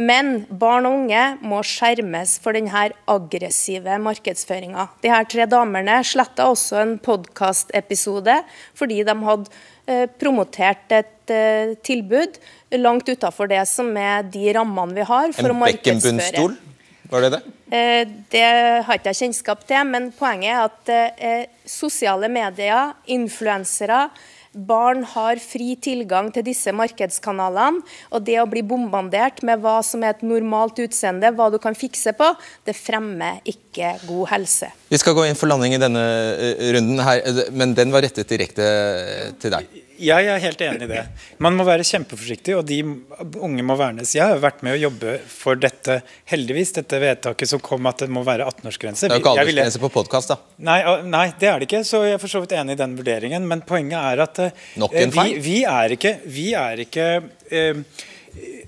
[0.01, 4.87] Men barn og unge må skjermes for denne aggressive markedsføringa.
[5.05, 8.39] De her tre damene sletta også en podkastepisode
[8.79, 9.53] fordi de hadde
[9.85, 12.41] eh, promotert et eh, tilbud
[12.81, 16.15] langt utafor det som er de rammene vi har for en å markedsføre.
[16.17, 16.57] En bekkenbunnstol?
[17.13, 17.43] Var det det?
[17.77, 18.03] Eh,
[18.33, 18.47] det
[18.89, 24.07] har ikke jeg kjennskap til, men poenget er at sosiale medier, influensere,
[24.53, 27.81] Barn har fri tilgang til disse markedskanalene.
[28.13, 31.77] Og det å bli bombardert med hva som er et normalt utseende, hva du kan
[31.79, 32.33] fikse på,
[32.69, 34.69] det fremmer ikke god helse.
[34.93, 36.03] Vi skal gå inn for landing i denne
[36.37, 37.23] eh, runden her,
[37.57, 38.69] men den var rettet direkte
[39.41, 39.83] til deg.
[40.03, 41.03] Jeg er helt enig i det.
[41.43, 42.81] Man må være kjempeforsiktig, og de
[43.39, 44.15] unge må vernes.
[44.17, 46.01] Jeg har vært med å jobbe for dette,
[46.33, 49.07] heldigvis, dette vedtaket som kom at det må være 18-årsgrense.
[49.07, 50.39] Det er jo ikke aldersgrense på podkast, da.
[50.67, 52.97] Nei, nei, det er det ikke, så jeg er for så vidt enig i den
[52.99, 53.47] vurderingen.
[53.49, 57.07] Men poenget er at eh, vi, vi, er ikke, vi er ikke
[57.53, 57.85] eh,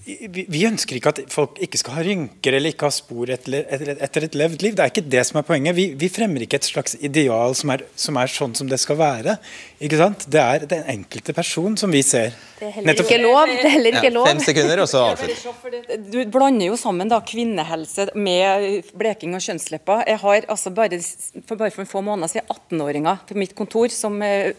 [0.04, 4.36] vi ønsker ikke at folk ikke skal ha rynker eller ikke ha spor etter et
[4.36, 4.74] levd liv.
[4.76, 5.76] Det er ikke det som er poenget.
[5.78, 8.98] Vi, vi fremmer ikke et slags ideal som er, som er, sånn som det skal
[9.00, 9.38] være.
[9.84, 10.24] Ikke sant?
[10.32, 12.32] Det er den enkelte person som vi ser.
[12.54, 13.50] Det er heller ikke lov.
[13.50, 14.24] Det er heller ikke lov.
[14.24, 15.90] Ja, fem sekunder, og så avslutt.
[16.12, 20.04] Du blander jo sammen da kvinnehelse med bleking og kjønnslepper.
[20.08, 24.16] Jeg har altså bare for, bare for få måneder siden 18-åringer på mitt kontor som
[24.22, 24.54] uh,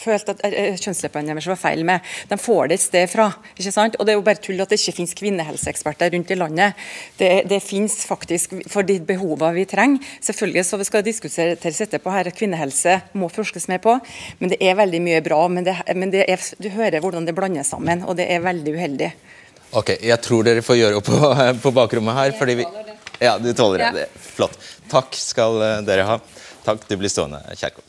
[0.00, 2.14] følte at uh, kjønnsleppene deres var feil med.
[2.30, 3.28] De får det et sted fra.
[3.58, 3.98] ikke sant?
[3.98, 6.86] Og det er jo bare tull at det ikke finnes kvinnehelseeksperter rundt i landet.
[7.20, 10.14] Det, det finnes faktisk for de behovene vi trenger.
[10.24, 13.98] Selvfølgelig så vi skal diskutere etterpå her kvinnehelse må forskes mer på,
[14.38, 15.40] men det er veldig mye bra.
[15.48, 18.74] Men, det, men det er, du hører hvordan det blandes sammen, og det er veldig
[18.76, 19.10] uheldig.
[19.74, 21.32] Ok, Jeg tror dere får gjøre opp på,
[21.64, 22.36] på bakrommet her.
[22.38, 22.68] fordi vi...
[23.22, 24.08] Ja, du tåler det.
[24.20, 24.58] Flott.
[24.90, 26.20] Takk skal eh, dere ha.
[26.64, 27.84] Takk, du blir stående, Kjerkol.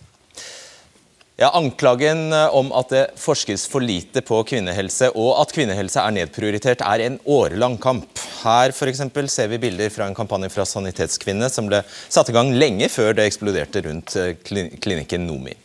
[1.36, 6.16] Ja, Anklagen eh, om at det forskes for lite på kvinnehelse og at kvinnehelse er
[6.16, 8.22] nedprioritert, er en årelang kamp.
[8.46, 12.36] Her for eksempel, ser vi bilder fra en kampanje fra Sanitetskvinne som ble satt i
[12.36, 15.56] gang lenge før det eksploderte rundt eh, klinikken Nomi.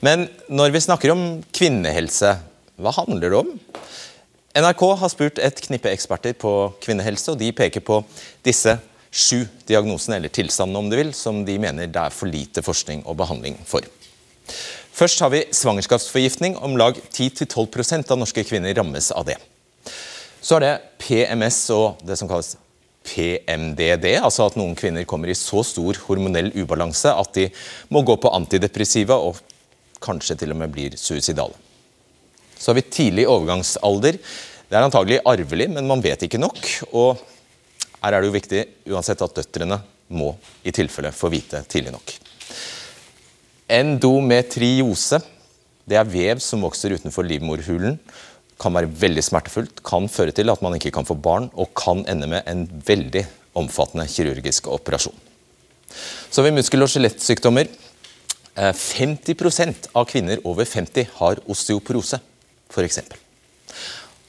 [0.00, 2.36] Men når vi snakker om kvinnehelse,
[2.80, 3.52] hva handler det om?
[4.56, 8.02] NRK har spurt et knippe eksperter på kvinnehelse, og de peker på
[8.44, 8.76] disse
[9.12, 13.04] sju diagnosene, eller tilstandene om du vil, som de mener det er for lite forskning
[13.08, 13.84] og behandling for.
[14.92, 16.58] Først har vi svangerskapsforgiftning.
[16.60, 19.38] Om lag 10-12% av norske kvinner rammes av det.
[20.42, 22.56] Så er det PMS og det som kalles
[23.06, 27.48] PMDD, altså at noen kvinner kommer i så stor hormonell ubalanse at de
[27.94, 29.40] må gå på antidepressiva og
[30.02, 31.54] kanskje til og med blir suicidale.
[32.58, 34.18] Så har vi tidlig overgangsalder.
[34.18, 36.58] Det er antagelig arvelig, men man vet ikke nok.
[36.94, 37.18] Og
[38.02, 38.62] her er det jo viktig
[38.94, 39.80] uansett at døtrene
[40.14, 42.14] må i tilfelle få vite tidlig nok.
[43.72, 45.22] Endometriose,
[45.88, 47.98] det er vev som vokser utenfor livmorhulen.
[48.62, 52.04] Kan være veldig smertefullt, kan føre til at man ikke kan få barn, og kan
[52.10, 53.24] ende med en veldig
[53.58, 55.16] omfattende kirurgisk operasjon.
[56.32, 57.68] Så vi muskel- og skjelettsykdommer.
[58.54, 62.20] Eh, 50% av kvinner over 50 har osteoporose,
[62.70, 62.98] f.eks.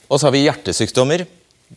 [0.10, 1.26] Og så har vi hjertesykdommer.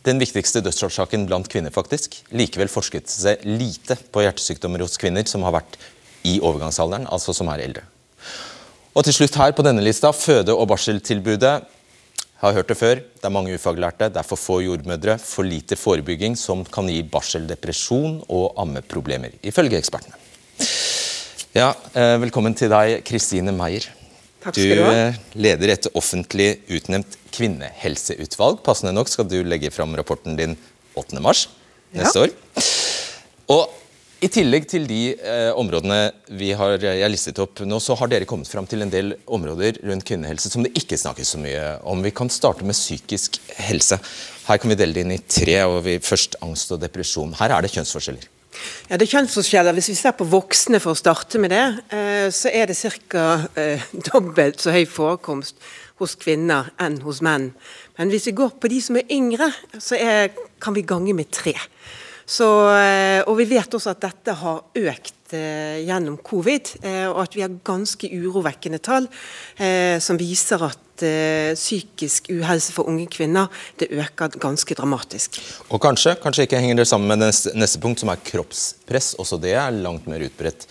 [0.05, 2.19] Den viktigste dødsårsaken blant kvinner, faktisk.
[2.31, 5.79] Likevel forsket seg lite på hjertesykdommer hos kvinner som har vært
[6.27, 7.83] i overgangsalderen, altså som er eldre.
[8.97, 11.55] Og til slutt her på denne lista, føde- og barseltilbudet.
[12.37, 15.41] Jeg har hørt det før, det er mange ufaglærte, det er for få jordmødre, for
[15.47, 20.13] lite forebygging som kan gi barseldepresjon og ammeproblemer, ifølge ekspertene.
[21.57, 23.87] Ja, eh, Velkommen til deg, Kristine Meyer.
[24.43, 24.93] Takk Du skal du ha.
[25.33, 28.61] Du leder et offentlig utnevnt kvinnehelseutvalg.
[28.63, 30.53] Passende nok skal du legge fram rapporten din
[30.95, 31.17] 8.
[31.19, 31.47] mars
[31.91, 32.27] neste Ja.
[32.27, 32.35] år.
[33.49, 33.69] Og
[34.17, 35.97] i tillegg til de eh, områdene
[36.39, 39.13] vi har jeg har listet opp nå, så har dere kommet fram til en del
[39.29, 42.01] områder rundt kvinnehelse som det ikke snakkes så mye om.
[42.01, 43.99] Vi kan starte med psykisk helse.
[44.47, 45.59] Her kan vi dele det inn i tre.
[45.69, 47.35] og vi, Først angst og depresjon.
[47.37, 48.25] Her er det kjønnsforskjeller.
[48.87, 49.77] Ja, det er kjønnsforskjeller.
[49.77, 53.27] Hvis vi ser på voksne, for å starte med det, eh, så er det ca.
[53.53, 55.61] Eh, dobbelt så høy forekomst
[56.01, 57.51] hos kvinner enn hos menn.
[57.97, 61.29] Men hvis vi går på de som er yngre, så er, kan vi gange med
[61.33, 61.53] tre.
[62.27, 67.21] Så, eh, og vi vet også at dette har økt eh, gjennom covid, eh, og
[67.23, 69.07] at vi har ganske urovekkende tall
[70.03, 75.37] som viser at psykisk uhelse for unge kvinner det øker ganske dramatisk.
[75.69, 79.11] Og kanskje, kanskje ikke henger det sammen med neste, punkt, som er kroppspress.
[79.21, 80.65] Også det er langt mer utbredt.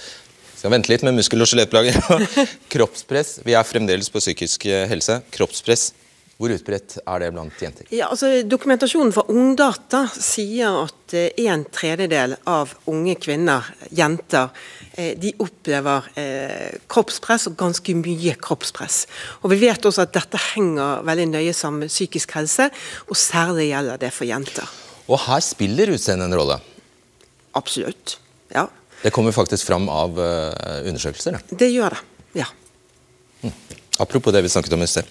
[0.56, 1.98] Skal vente litt med muskel- og skjelettplager.
[2.74, 3.38] kroppspress.
[3.46, 5.20] Vi er fremdeles på psykisk helse.
[5.34, 5.92] Kroppspress.
[6.36, 7.86] Hvor utbredt er det blant jenter?
[7.96, 13.64] Ja, altså Dokumentasjonen fra Ungdata sier at eh, en tredjedel av unge kvinner,
[13.96, 14.50] jenter,
[15.00, 18.98] eh, de opplever eh, kroppspress, og ganske mye kroppspress.
[19.40, 22.68] Og Vi vet også at dette henger veldig nøye sammen med psykisk helse,
[23.08, 24.76] og særlig gjelder det for jenter.
[25.08, 26.60] Og her spiller utseendet en rolle.
[27.56, 28.18] Absolutt.
[28.52, 28.68] Ja,
[29.02, 31.36] Det kommer faktisk fram av undersøkelser.
[31.36, 31.56] Da.
[31.60, 32.04] det gjør det.
[32.42, 32.46] Ja.
[33.98, 35.04] Apropos det vi snakket om i sted.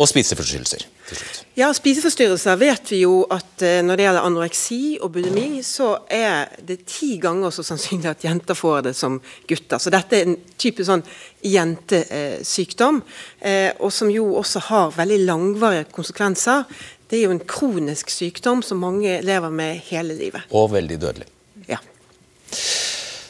[0.00, 0.84] Og spiseforstyrrelser.
[1.08, 1.40] til slutt.
[1.58, 6.48] Ja, Spiseforstyrrelser vet vi jo at eh, når det gjelder anoreksi og bulimi, så er
[6.64, 9.18] det ti ganger så sannsynlig at jenter får det som
[9.50, 9.76] gutter.
[9.82, 11.04] Så dette er en type sånn
[11.44, 13.02] jentesykdom,
[13.44, 16.64] eh, og som jo også har veldig langvarige konsekvenser.
[17.04, 20.48] Det er jo en kronisk sykdom som mange lever med hele livet.
[20.56, 21.28] Og veldig dødelig.
[21.68, 21.82] Ja.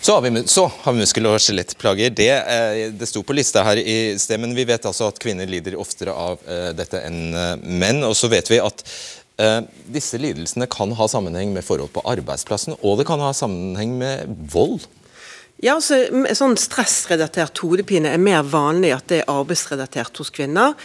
[0.02, 2.10] Så har vi, så har vi muskel- og skjelettplager.
[2.10, 5.46] Det, eh, det sto på lista her i sted, men vi vet altså at kvinner
[5.46, 8.02] lider oftere av eh, dette enn eh, menn.
[8.08, 8.82] Og så vet vi at
[9.90, 14.28] disse lidelsene kan ha sammenheng med forhold på arbeidsplassen, og det kan ha sammenheng med
[14.52, 14.84] vold.
[15.62, 15.96] Ja, altså,
[16.36, 20.76] sånn Stressrelatert hodepine er mer vanlig at det er arbeidsrelatert hos kvinner.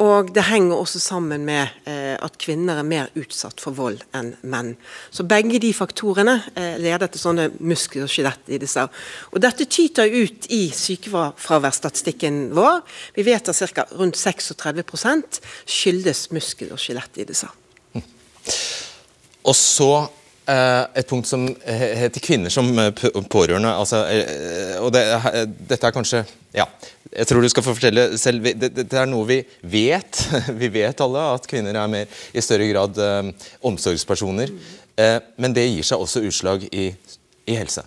[0.00, 4.32] Og det henger også sammen med eh, at kvinner er mer utsatt for vold enn
[4.48, 4.72] menn.
[5.12, 8.88] Så begge de faktorene eh, leder til sånne muskel- og skjelettlidelser.
[9.34, 12.80] Og dette tyter ut i sykefraværsstatistikken vår.
[13.18, 13.84] Vi vet at ca.
[13.92, 17.52] rundt 36 skyldes muskel- og skjelettlidelser.
[19.44, 19.92] Og så
[20.50, 22.90] et punkt som heter kvinner som eh,
[23.30, 23.70] pårørende.
[23.76, 26.64] Altså, eh, og det, eh, dette er kanskje Ja,
[27.12, 28.42] jeg tror du skal få fortelle selv.
[28.42, 30.24] Dette det- er noe vi vet.
[30.60, 33.30] Vi vet alle at kvinner er mer, i større grad eh,
[33.62, 34.50] omsorgspersoner.
[34.98, 36.88] Eh, men det gir seg også utslag i,
[37.46, 37.84] i helse.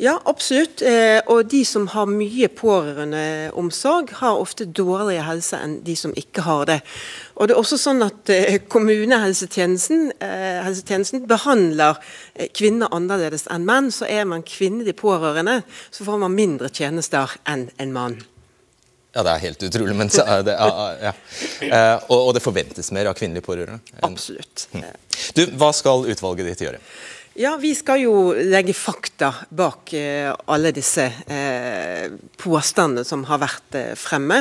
[0.00, 0.80] Ja, absolutt.
[0.82, 6.44] Eh, og de som har mye pårørendeomsorg, har ofte dårligere helse enn de som ikke
[6.46, 6.78] har det.
[7.36, 12.00] Og det er også sånn at eh, kommunehelsetjenesten eh, helsetjenesten behandler
[12.32, 13.92] eh, kvinner annerledes enn menn.
[13.92, 15.60] Så er man kvinnelig pårørende,
[15.92, 18.16] så får man mindre tjenester enn en mann.
[19.12, 21.14] Ja, det er helt utrolig, men så det ja, ja.
[22.06, 23.82] Og, og det forventes mer av kvinnelige pårørende.
[24.06, 24.68] Absolutt.
[25.34, 26.80] Du, Hva skal utvalget ditt gjøre?
[27.38, 32.10] Ja, vi skal jo legge fakta bak eh, alle disse eh,
[32.42, 34.40] påstandene som har vært eh, fremme.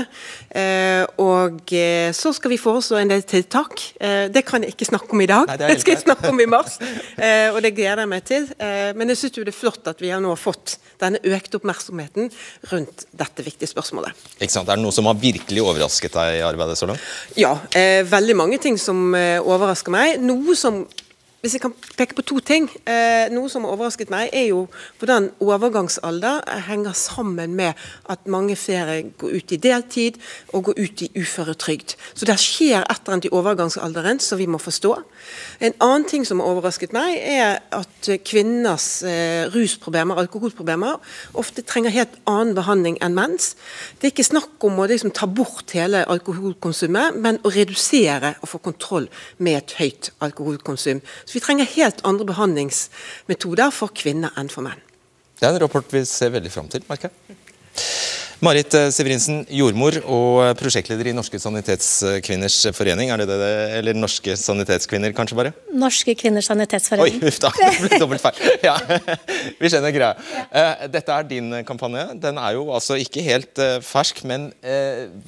[0.50, 3.84] Eh, og eh, så skal vi foreslå en del tiltak.
[4.02, 5.52] Eh, det kan jeg ikke snakke om i dag.
[5.52, 8.26] Nei, det det skal jeg snakke om i mars, eh, og det gleder jeg meg
[8.26, 8.48] til.
[8.58, 12.32] Eh, men jeg syns det er flott at vi har nå fått denne økte oppmerksomheten
[12.72, 14.18] rundt dette viktige spørsmålet.
[14.42, 14.66] Ikke sant?
[14.66, 17.06] Er det noe som har virkelig overrasket deg i arbeidet så langt?
[17.38, 20.18] Ja, eh, veldig mange ting som overrasker meg.
[20.26, 20.88] Noe som
[21.42, 22.68] hvis jeg kan peke på to ting.
[22.84, 24.66] Eh, noe som har overrasket meg, er jo
[25.00, 27.80] hvordan overgangsalder henger sammen med
[28.12, 30.20] at mange flere går ut i deltid
[30.54, 31.96] og går ut i uføretrygd.
[32.14, 34.96] Så det skjer et eller annet i overgangsalderen som vi må forstå.
[35.64, 41.00] En annen ting som har overrasket meg, er at kvinners eh, rusproblemer, alkoholproblemer,
[41.40, 43.54] ofte trenger helt annen behandling enn menns.
[44.00, 48.52] Det er ikke snakk om å liksom, ta bort hele alkoholkonsumet, men å redusere og
[48.52, 49.08] få kontroll
[49.40, 51.00] med et høyt alkoholkonsum.
[51.30, 54.80] Så vi trenger helt andre behandlingsmetoder for kvinner enn for menn.
[55.38, 57.38] Det er en rapport vi ser veldig fram til, merker jeg.
[58.42, 63.12] Marit eh, Severinsen, jordmor og prosjektleder i Norske sanitetskvinners forening.
[63.12, 65.54] Er det det, eller Norske sanitetskvinner, kanskje bare?
[65.76, 67.20] Norske kvinners sanitetsforening.
[67.20, 68.40] Oi, uff da, det ble dobbelt feil.
[68.70, 68.78] Ja,
[69.60, 70.14] vi skjønner greia.
[70.50, 72.08] Eh, Dette er din kampanje.
[72.26, 74.50] Den er jo altså ikke helt eh, fersk, men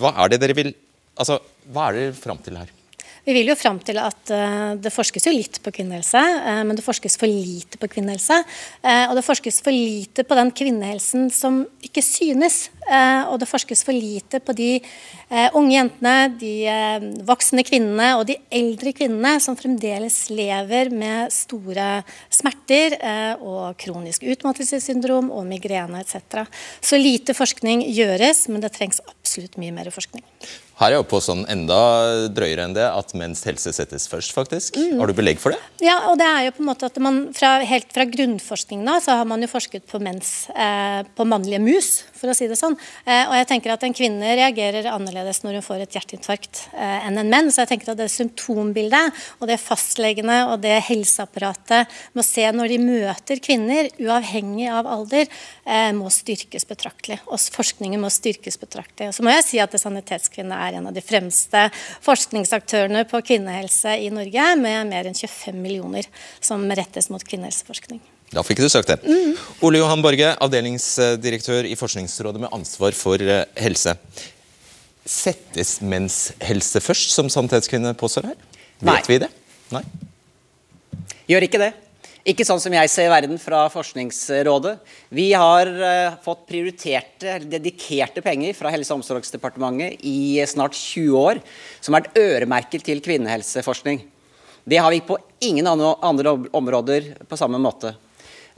[0.01, 0.73] hva er det dere vil
[1.19, 1.35] Altså,
[1.69, 2.69] hva er dere fram til her?
[3.25, 6.77] Vi vil jo fram til at uh, det forskes jo litt på kvinnehelse, uh, men
[6.77, 8.39] det forskes for lite på kvinnehelse.
[8.81, 12.63] Uh, og det forskes for lite på den kvinnehelsen som ikke synes.
[12.81, 14.69] Og det forskes for lite på de
[15.55, 22.01] unge jentene, de voksne kvinnene og de eldre kvinnene som fremdeles lever med store
[22.33, 22.97] smerter
[23.37, 26.43] og kronisk utmattelsessyndrom og migrene etc.
[26.81, 30.25] Så lite forskning gjøres, men det trengs absolutt mye mer forskning.
[30.81, 31.77] Her er jeg på sånn enda
[32.33, 34.79] drøyere enn det at menns helse settes først, faktisk.
[34.81, 34.95] Mm.
[34.97, 35.59] Har du belegg for det?
[35.85, 38.95] Ja, og det er jo på en måte at man fra, helt fra grunnforskningen da,
[39.03, 42.57] så har man jo forsket på mens, eh, på mannlige mus, for å si det
[42.57, 42.70] sånn.
[43.05, 47.07] Eh, og jeg tenker at en kvinne reagerer annerledes når hun får et hjerteinfarkt eh,
[47.07, 47.51] enn en menn.
[47.51, 52.73] Så jeg tenker at det symptombildet og det fastlegene og det helseapparatet må se når
[52.73, 55.27] de møter kvinner, uavhengig av alder,
[55.65, 57.21] eh, må styrkes betraktelig.
[57.27, 59.11] Og forskningen må styrkes betraktelig.
[59.11, 61.67] Og så må jeg si at sanitetskvinne er en av de fremste
[62.05, 66.07] forskningsaktørene på kvinnehelse i Norge, med mer enn 25 millioner
[66.43, 68.01] som rettes mot kvinnehelseforskning.
[68.31, 69.01] Da fikk du søkt det.
[69.03, 69.35] Mm.
[69.67, 73.97] Ole Johan Borge, avdelingsdirektør i Forskningsrådet med ansvar for eh, helse.
[75.03, 78.37] Settes menns helse først, som Sannhetskvinne påstår her?
[78.79, 78.95] Nei.
[78.95, 79.31] Vet vi det?
[79.75, 79.83] Nei.
[81.27, 81.71] Gjør ikke det.
[82.31, 84.75] Ikke sånn som jeg ser verden fra Forskningsrådet.
[85.09, 91.41] Vi har uh, fått prioriterte, dedikerte penger fra Helse- og omsorgsdepartementet i snart 20 år,
[91.81, 94.03] som har vært øremerket til kvinnehelseforskning.
[94.63, 97.95] Det har vi på ingen andre områder på samme måte.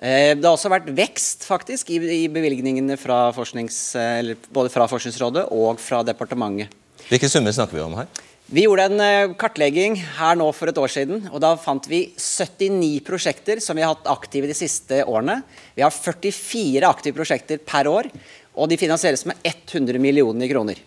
[0.04, 5.80] Uh, det har også vært vekst faktisk i, i bevilgningene fra både fra Forskningsrådet og
[5.80, 6.76] fra departementet.
[7.08, 8.12] Hvilke summer snakker vi om her?
[8.54, 12.04] Vi gjorde en eh, kartlegging her nå for et år siden, og da fant vi
[12.20, 15.40] 79 prosjekter som vi har hatt aktive de siste årene.
[15.78, 18.10] Vi har 44 aktive prosjekter per år,
[18.54, 20.82] og de finansieres med 100 millioner kroner.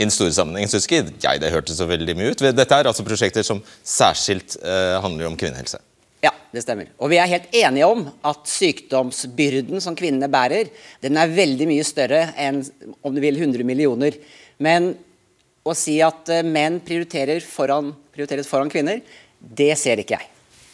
[0.00, 2.42] I den store sammenheng syns ikke jeg det hørtes så veldig mye ut.
[2.56, 5.78] Dette er altså prosjekter som særskilt eh, handler om kvinnehelse.
[6.20, 6.90] Ja, det stemmer.
[7.00, 10.68] Og vi er helt enige om at sykdomsbyrden som kvinnene bærer,
[11.00, 12.60] den er veldig mye større enn
[13.00, 14.18] om du vil 100 millioner.
[14.60, 14.92] Men
[15.64, 19.00] å si at eh, menn prioriterer foran, prioriteres foran kvinner,
[19.40, 20.28] det ser ikke jeg.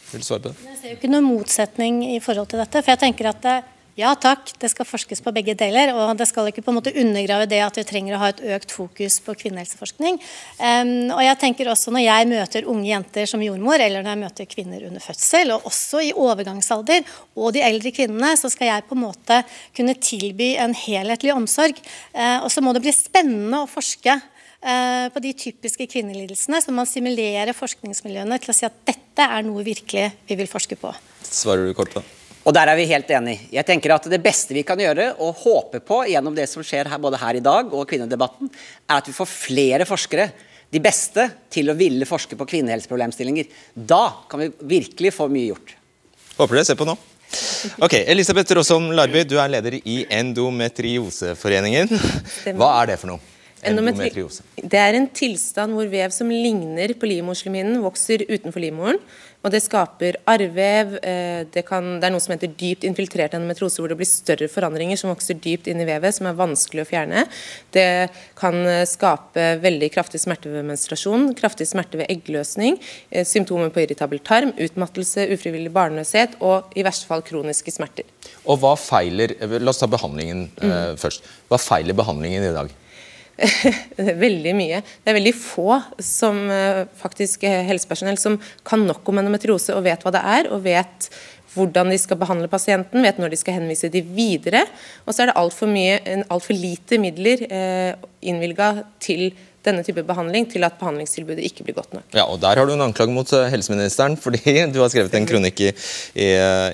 [0.07, 2.79] Jeg ser jo ikke noen motsetning i forhold til dette.
[2.79, 3.47] For jeg tenker at
[3.97, 5.91] ja takk, det skal forskes på begge deler.
[5.97, 8.43] Og det skal ikke på en måte undergrave det at vi trenger å ha et
[8.57, 10.19] økt fokus på kvinnehelseforskning.
[10.61, 14.23] Um, og jeg tenker også når jeg møter unge jenter som jordmor, eller når jeg
[14.23, 17.03] møter kvinner under fødsel, og også i overgangsalder,
[17.35, 19.41] og de eldre kvinnene, så skal jeg på en måte
[19.77, 21.81] kunne tilby en helhetlig omsorg.
[22.13, 24.19] Uh, og så må det bli spennende å forske
[24.57, 29.45] Eh, på de typiske kvinnelidelsene, så man simulerer forskningsmiljøene til å si at dette er
[29.45, 30.95] noe virkelig vi vil forske på.
[31.21, 32.01] Svarer du kort på?
[32.47, 33.49] Og der er vi helt enige.
[33.51, 36.87] Jeg tenker at Det beste vi kan gjøre, og håpe på gjennom det som skjer
[36.87, 38.47] her, både her i dag og kvinnedebatten,
[38.87, 40.29] er at vi får flere forskere,
[40.71, 43.47] de beste, til å ville forske på kvinnehelseproblemstillinger.
[43.75, 45.75] Da kan vi virkelig få mye gjort.
[46.37, 46.95] Håper dere ser på nå.
[47.83, 51.91] Ok, Elisabeth Rossom Larby, du er leder i Endometrioseforeningen.
[52.59, 53.36] Hva er det for noe?
[53.65, 54.43] Endometriose.
[54.57, 59.01] Det er en tilstand hvor vev som ligner på livmorslimhinnen, vokser utenfor livmoren.
[59.45, 60.97] Og det skaper arrvev.
[61.05, 64.49] Eh, det, kan, det, er noe som heter dypt infiltrert endometriose, hvor det blir større
[64.51, 67.23] forandringer som vokser dypt inn i vevet, som er vanskelig å fjerne.
[67.75, 67.87] Det
[68.39, 72.79] kan eh, skape veldig kraftig smerte ved menstruasjon, kraftig smerte ved eggløsning,
[73.11, 78.09] eh, symptomer på irritabel tarm, utmattelse, ufrivillig barnløshet og i verste fall kroniske smerter.
[78.49, 80.99] Og hva feiler, La oss ta behandlingen mm.
[80.99, 81.25] først.
[81.47, 82.73] Hva feiler behandlingen i dag?
[84.25, 84.81] veldig mye.
[84.81, 90.05] Det er veldig få som eh, faktisk helsepersonell som kan nok om endometriose og vet
[90.05, 91.09] hva det er, og vet
[91.57, 94.63] hvordan de skal behandle pasienten, vet når de skal henvise de videre.
[95.05, 98.73] Og så er det altfor alt lite midler eh, innvilga
[99.03, 99.31] til
[99.67, 102.05] denne type behandling til at behandlingstilbudet ikke blir godt nok.
[102.15, 104.41] Ja, og Der har du en anklage mot eh, helseministeren, fordi
[104.73, 105.73] du har skrevet en kronikk i,
[106.15, 106.29] i,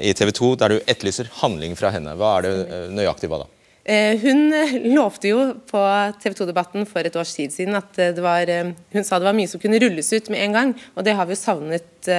[0.10, 2.16] i TV 2 der du etterlyser handling fra henne.
[2.20, 3.52] Hva er det eh, nøyaktig hva da?
[3.86, 5.80] Eh, hun eh, lovte jo på
[6.24, 8.48] TV 2-debatten for et års tid siden at eh, det var
[8.96, 11.28] Hun sa det var mye som kunne rulles ut med en gang, og det har
[11.28, 12.12] vi jo savnet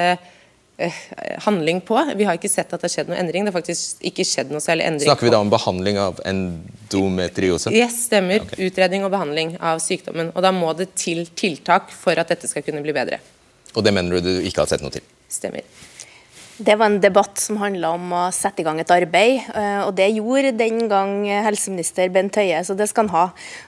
[1.47, 1.95] handling på.
[2.19, 3.47] Vi har ikke sett at det har skjedd noe endring.
[3.47, 5.07] Det har faktisk ikke skjedd noe særlig endring.
[5.07, 7.71] Snakker vi da om behandling av endometriose?
[7.71, 8.43] Yes, stemmer.
[8.59, 10.33] Utredning og behandling av sykdommen.
[10.35, 13.23] Og da må det til tiltak for at dette skal kunne bli bedre.
[13.79, 15.07] Og det mener du du ikke har sett noe til?
[15.31, 15.63] Stemmer.
[16.57, 19.97] Det var en debatt som handla om å sette i gang et arbeid, eh, og
[19.99, 23.25] det gjorde den gang helseminister Bent Høie, så det skal han ha.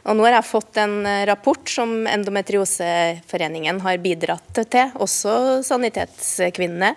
[0.07, 6.93] Og Nå har jeg fått en eh, rapport som Endometrioseforeningen har bidratt til, også Sanitetskvinnene,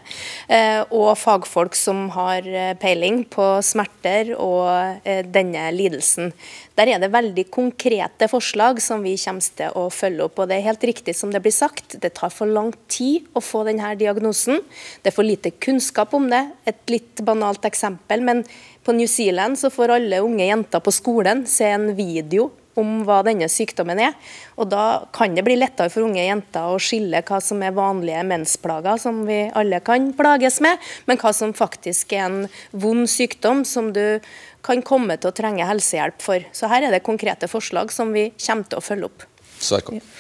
[0.46, 2.46] eh, og fagfolk som har
[2.78, 5.02] peiling på smerter og
[5.34, 6.30] denne lidelsen.
[6.78, 10.38] Der er det veldig konkrete forslag som vi kommer til å følge opp.
[10.40, 13.42] og Det er helt riktig som det blir sagt, det tar for lang tid å
[13.44, 14.62] få denne diagnosen.
[15.02, 15.79] Det er for lite kunnskap
[16.14, 16.44] om det.
[16.66, 18.44] Et litt banalt eksempel, men
[18.84, 23.20] på New Zealand så får alle unge jenter på skolen se en video om hva
[23.26, 24.14] denne sykdommen er.
[24.60, 28.24] Og Da kan det bli lettere for unge jenter å skille hva som er vanlige
[28.28, 30.78] mensplager, som vi alle kan plages med,
[31.08, 32.40] men hva som faktisk er en
[32.72, 34.20] vond sykdom som du
[34.66, 36.46] kan komme til å trenge helsehjelp for.
[36.52, 39.29] Så her er det konkrete forslag som vi kommer til å følge opp.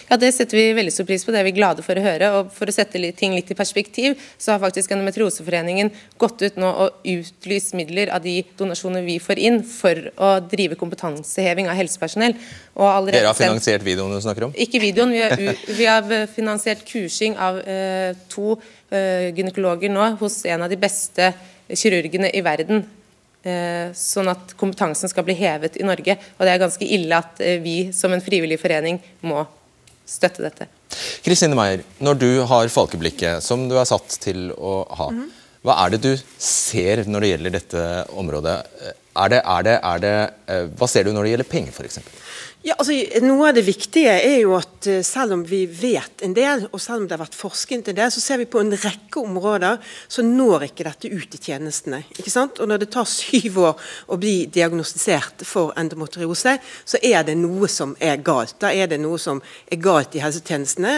[0.10, 2.32] Ja, Det setter vi veldig stor pris på, det er vi glade for å høre.
[2.38, 6.70] og For å sette ting litt i perspektiv, så har faktisk Endometrioseforeningen gått ut nå
[6.86, 12.36] og utlyst midler av de donasjonene vi får inn, for å drive kompetanseheving av helsepersonell.
[13.10, 14.56] Dere har finansiert videoen du snakker om?
[14.56, 18.56] Ikke videoen, vi har, vi har finansiert kursing av eh, to
[18.92, 21.34] eh, gynekologer nå hos en av de beste
[21.70, 22.86] kirurgene i verden
[23.96, 26.18] sånn at kompetansen skal bli hevet i Norge.
[26.38, 29.46] Og det er ganske ille at eh, vi som en frivillig forening må
[30.10, 30.68] støtte dette.
[31.24, 35.30] Kristine Meyer, når du har folkeblikket som du er satt til å ha, -hmm.
[35.64, 38.58] hva er det du ser når det gjelder dette området?
[39.20, 40.16] Er det, er det, er det,
[40.48, 42.00] eh, hva ser du når det gjelder penger, f.eks.?
[42.60, 42.92] Ja, altså,
[43.24, 46.82] Noe av det viktige er jo at eh, selv om vi vet en del, og
[46.84, 49.78] selv om det har vært forsket en del, så ser vi på en rekke områder
[50.12, 52.02] så når ikke dette ut i tjenestene.
[52.18, 52.60] ikke sant?
[52.60, 57.70] Og Når det tar syv år å bli diagnostisert for endometriose, så er det noe
[57.72, 58.58] som er galt.
[58.60, 59.40] Da er det noe som
[59.72, 60.98] er galt i helsetjenestene.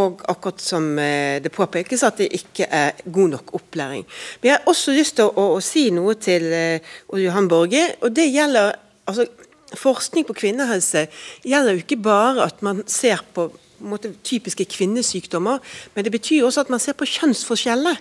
[0.00, 4.08] Og akkurat som eh, det påpekes, at det ikke er god nok opplæring.
[4.40, 7.86] Men jeg har også lyst til å, å, å si noe til uh, Johan Borge,
[8.02, 8.74] og det gjelder
[9.06, 9.28] altså
[9.74, 11.08] Forskning på kvinnehelse
[11.42, 13.48] gjelder jo ikke bare at man ser på
[13.84, 15.58] måte, typiske kvinnesykdommer,
[15.94, 17.98] men det betyr også at man ser på kjønnsforskjeller.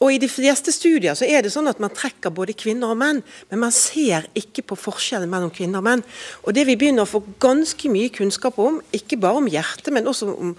[0.00, 2.96] Og I de fleste studier så er det sånn at man trekker både kvinner og
[3.02, 3.18] menn,
[3.50, 6.02] men man ser ikke på forskjellen mellom kvinner og menn.
[6.46, 10.08] Og Det vi begynner å få ganske mye kunnskap om, ikke bare om hjertet, men
[10.08, 10.54] også om,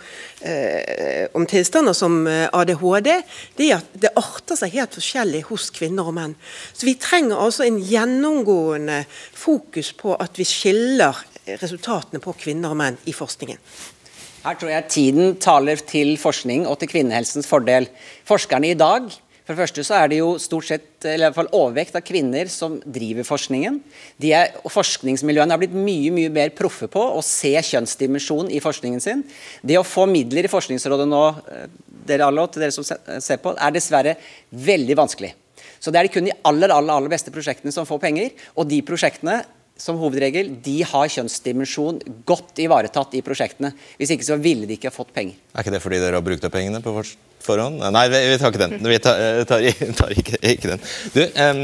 [0.46, 3.10] eh, om tilstander som eh, ADHD,
[3.58, 6.38] det er at det arter seg helt forskjellig hos kvinner og menn.
[6.74, 11.18] Så vi trenger altså en gjennomgående fokus på at vi skiller
[11.58, 13.58] resultatene på kvinner og menn i forskningen.
[14.46, 17.90] Her tror jeg tiden taler til forskning og til kvinnehelsens fordel.
[18.30, 19.10] Forskerne i dag
[19.52, 22.06] for det første så er det jo stort sett, eller i hvert fall overvekt av
[22.08, 23.80] kvinner som driver forskningen.
[24.22, 28.62] De er, og Forskningsmiljøene har blitt mye mye mer proffe på å se kjønnsdimensjonen i
[28.64, 29.26] forskningen sin.
[29.62, 31.68] Det å få midler i Forskningsrådet nå, eh,
[32.08, 34.16] dere alle, til dere som ser på, er dessverre
[34.52, 35.34] veldig vanskelig.
[35.82, 38.32] Så Det er kun de aller, aller, aller beste prosjektene som får penger.
[38.56, 39.44] Og de prosjektene
[39.82, 43.74] som hovedregel, de har kjønnsdimensjon godt ivaretatt i prosjektene.
[43.98, 45.40] Hvis ikke så ville de ikke fått penger.
[45.56, 46.94] Er ikke det fordi dere har brukt opp pengene på
[47.42, 47.82] forhånd?
[47.94, 48.76] Nei, vi, tar ikke den.
[48.86, 49.66] Vi tar, eh, tar,
[50.00, 50.86] tar ikke, ikke, den.
[51.16, 51.64] Du, um,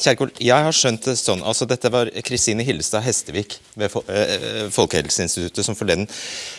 [0.00, 5.66] Kjerkol, jeg har skjønt det sånn altså Dette var Kristine Hillestad Hestevik ved uh, Folkehelseinstituttet
[5.66, 6.08] som forleden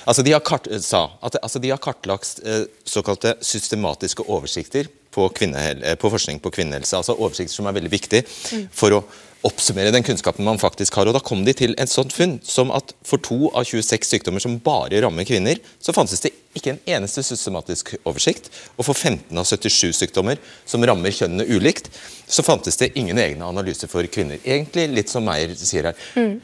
[0.05, 2.41] altså de har, kart, sa at altså de har kartlagt
[2.87, 6.95] såkalte systematiske oversikter på, på, forskning på kvinnehelse.
[6.97, 8.65] altså Oversikter som er veldig viktig mm.
[8.75, 9.03] for å
[9.47, 11.09] oppsummere den kunnskapen man faktisk har.
[11.09, 14.43] og Da kom de til et sånt funn som at for to av 26 sykdommer
[14.43, 18.51] som bare rammer kvinner, så fantes det ikke en eneste systematisk oversikt.
[18.77, 21.89] Og for 15 av 77 sykdommer som rammer kjønnene ulikt,
[22.27, 24.41] så fantes det ingen egne analyser for kvinner.
[24.45, 26.09] Egentlig litt som Meyer sier her.
[26.15, 26.37] Mm.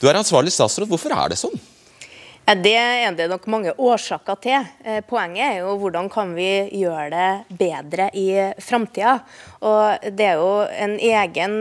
[0.00, 0.88] Du er ansvarlig statsråd.
[0.90, 1.56] Hvorfor er det sånn?
[2.46, 4.66] Det er det nok mange årsaker til.
[4.86, 8.28] Eh, poenget er jo hvordan kan vi gjøre det bedre i
[8.62, 9.16] framtida.
[10.06, 11.56] Det er jo en egen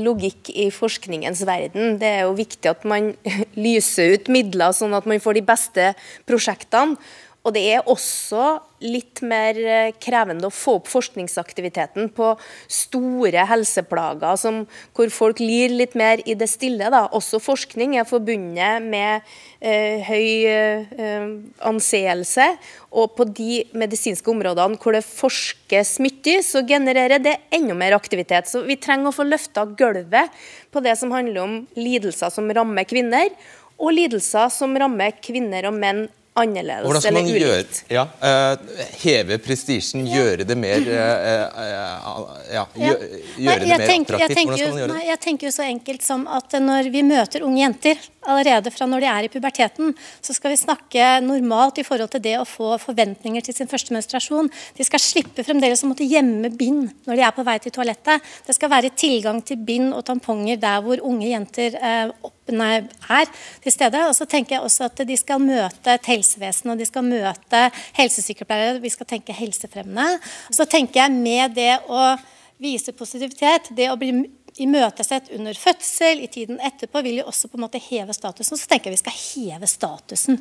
[0.00, 1.98] logikk i forskningens verden.
[2.00, 3.12] Det er jo viktig at man
[3.66, 5.90] lyser ut midler, sånn at man får de beste
[6.24, 6.96] prosjektene.
[7.42, 12.28] Og det er også litt mer eh, krevende å få opp forskningsaktiviteten på
[12.70, 14.60] store helseplager som,
[14.94, 16.90] hvor folk lir litt mer i det stille.
[16.92, 17.04] Da.
[17.14, 19.26] Også forskning er forbundet med
[19.58, 21.26] eh, høy eh,
[21.66, 22.46] anseelse.
[22.94, 28.50] Og på de medisinske områdene hvor det forskes mye, så genererer det enda mer aktivitet.
[28.50, 30.30] Så vi trenger å få løfta gulvet
[30.70, 33.34] på det som handler om lidelser som rammer kvinner,
[33.82, 36.04] og lidelser som rammer kvinner og menn
[36.38, 37.80] annerledes Hvordan skal man eller gjøre, ulikt.
[37.92, 44.16] ja, eh, heve prestisjen, gjøre det mer eh, eh, ja, gjø- gjøre det mer tenker,
[44.16, 44.38] attraktivt?
[44.38, 45.10] Hvordan skal man gjøre nei, det?
[45.10, 49.02] jeg tenker jo så enkelt som at når vi møter unge jenter, allerede fra når
[49.02, 52.76] de er i puberteten, så skal vi snakke normalt i forhold til det å få
[52.78, 54.50] forventninger til sin første menstruasjon.
[54.78, 58.22] De skal slippe fremdeles å måtte gjemme bind når de er på vei til toalettet.
[58.46, 62.76] Det skal være tilgang til bind og tamponger der hvor unge jenter eh, opp, nei,
[63.10, 63.26] er
[63.64, 64.06] til stede.
[64.06, 67.64] Og så tenker jeg også at de skal møte et helsevesen, og de skal møte
[67.98, 68.80] helsesykepleiere.
[68.82, 70.22] Vi skal tenke helsefremmende.
[70.54, 72.14] Så tenker jeg med det å
[72.62, 74.14] vise positivitet, det å bli
[74.62, 78.58] imøtesett under fødsel, i tiden etterpå, vil jo også på en måte heve statusen.
[78.60, 80.38] Så tenker jeg vi skal heve statusen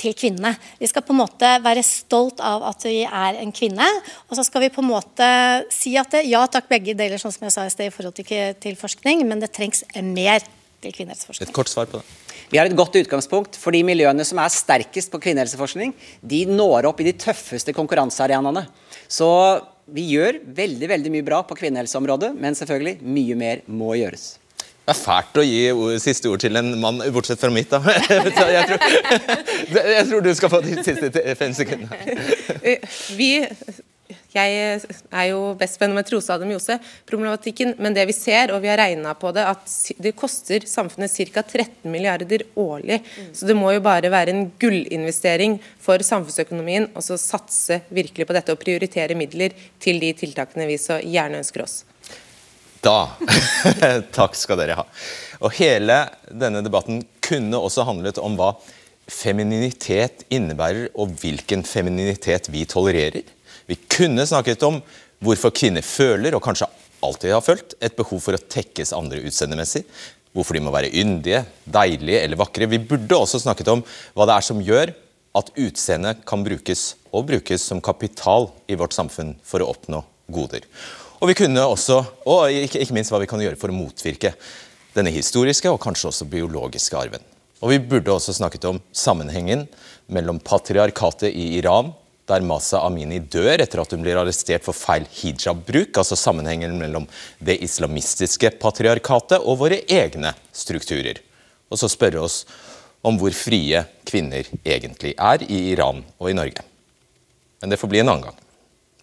[0.00, 0.56] til kvinnene.
[0.80, 3.86] Vi skal på en måte være stolt av at vi er en kvinne.
[4.26, 5.28] Og så skal vi på en måte
[5.72, 8.18] si at det, ja takk, begge deler, sånn som jeg sa i sted, i forhold
[8.18, 10.42] til, til forskning, men det trengs mer
[10.82, 11.48] til kvinnehelseforskning.
[11.48, 12.23] Et kort svar på det.
[12.52, 16.90] Vi har et godt utgangspunkt, for de miljøene som er sterkest på kvinnehelseforskning, de når
[16.90, 18.66] opp i de tøffeste konkurransearenaene.
[19.08, 19.28] Så
[19.94, 24.34] vi gjør veldig veldig mye bra på kvinnehelseområdet, men selvfølgelig mye mer må gjøres.
[24.84, 27.72] Det er fælt å gi ord, siste ord til en mann, bortsett fra mitt.
[27.72, 27.80] da.
[28.12, 28.82] Jeg, tror,
[29.94, 31.08] jeg tror du skal få de siste
[31.40, 32.76] fem sekundene.
[33.16, 33.30] Vi
[34.34, 36.76] jeg er jo best på endometriose og Mjose,
[37.08, 41.12] problematikken, men det vi ser, og vi har regna på det, at det koster samfunnet
[41.32, 41.40] ca.
[41.40, 43.00] 13 milliarder årlig.
[43.32, 48.36] Så det må jo bare være en gullinvestering for samfunnsøkonomien å så satse virkelig på
[48.36, 51.80] dette og prioritere midler til de tiltakene vi så gjerne ønsker oss.
[52.84, 53.14] Da
[54.18, 54.84] Takk skal dere ha.
[55.40, 58.52] Og hele denne debatten kunne også handlet om hva
[59.10, 63.33] femininitet innebærer, og hvilken femininitet vi tolererer.
[63.70, 64.80] Vi kunne snakket om
[65.24, 66.68] hvorfor kvinner føler, og kanskje
[67.04, 69.84] alltid har følt, et behov for å tekkes andre utseendemessig.
[70.34, 72.68] Hvorfor de må være yndige, deilige eller vakre.
[72.70, 73.84] Vi burde også snakket om
[74.16, 74.94] hva det er som gjør
[75.38, 80.02] at utseendet kan brukes, og brukes som kapital i vårt samfunn for å oppnå
[80.34, 80.66] goder.
[81.22, 84.34] Og vi kunne også, og ikke, ikke minst hva vi kan gjøre for å motvirke
[84.94, 87.22] denne historiske og kanskje også biologiske arven.
[87.62, 89.64] Og vi burde også snakket om sammenhengen
[90.12, 91.94] mellom patriarkatet i Iran,
[92.28, 97.06] der Masa Amini dør etter at hun blir arrestert for feil hijab-bruk, altså sammenhengen mellom
[97.44, 101.20] det islamistiske patriarkatet og våre egne strukturer.
[101.68, 102.42] Og så spørre oss
[103.04, 106.64] om hvor frie kvinner egentlig er i Iran og i Norge.
[107.60, 108.38] Men det får bli en annen gang.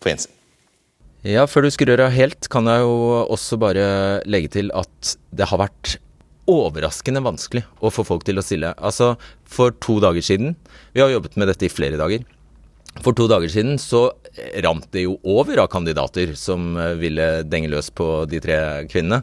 [0.02, 0.34] På gjensyn.
[1.22, 2.96] Ja, før du skrur av helt, kan jeg jo
[3.30, 3.86] også bare
[4.26, 6.00] legge til at det har vært
[6.50, 8.74] overraskende vanskelig å få folk til å stille.
[8.82, 9.14] Altså,
[9.46, 10.56] for to dager siden
[10.96, 12.26] Vi har jobbet med dette i flere dager.
[13.00, 14.10] For to dager siden så
[14.66, 18.58] rant det jo over av kandidater som eh, ville denge løs på de tre
[18.92, 19.22] kvinnene.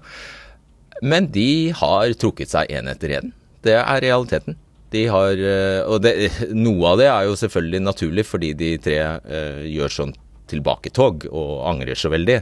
[1.05, 3.35] Men de har trukket seg én etter én.
[3.63, 4.57] Det er realiteten.
[4.91, 6.15] De har, eh, og det,
[6.67, 10.17] noe av det er jo selvfølgelig naturlig, fordi de tre eh, gjør sånn
[10.49, 12.41] tilbaketog og angrer så veldig.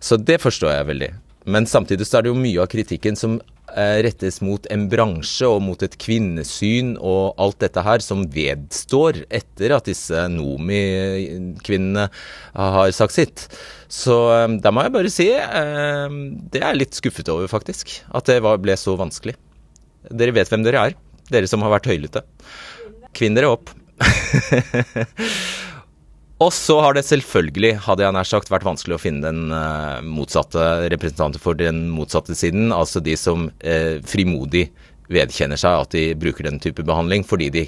[0.00, 1.10] Så det forstår jeg veldig.
[1.44, 3.38] Men samtidig så er det jo mye av kritikken som
[3.74, 9.24] eh, rettes mot en bransje og mot et kvinnesyn og alt dette her som vedstår
[9.26, 12.06] etter at disse Nomi-kvinnene
[12.54, 13.46] har sagt sitt.
[13.90, 16.18] Så eh, da må jeg bare si eh,
[16.52, 17.98] det er jeg litt skuffet over, faktisk.
[18.14, 19.34] At det ble så vanskelig.
[20.10, 20.98] Dere vet hvem dere er,
[21.32, 22.24] dere som har vært høylytte.
[23.16, 23.74] Kvinn dere opp.
[26.42, 30.00] Og så har det selvfølgelig, hadde jeg nær sagt, vært vanskelig å finne den eh,
[30.02, 34.64] motsatte representanter for den motsatte siden, altså de som eh, frimodig
[35.12, 37.66] vedkjenner seg at de bruker den type behandling fordi de,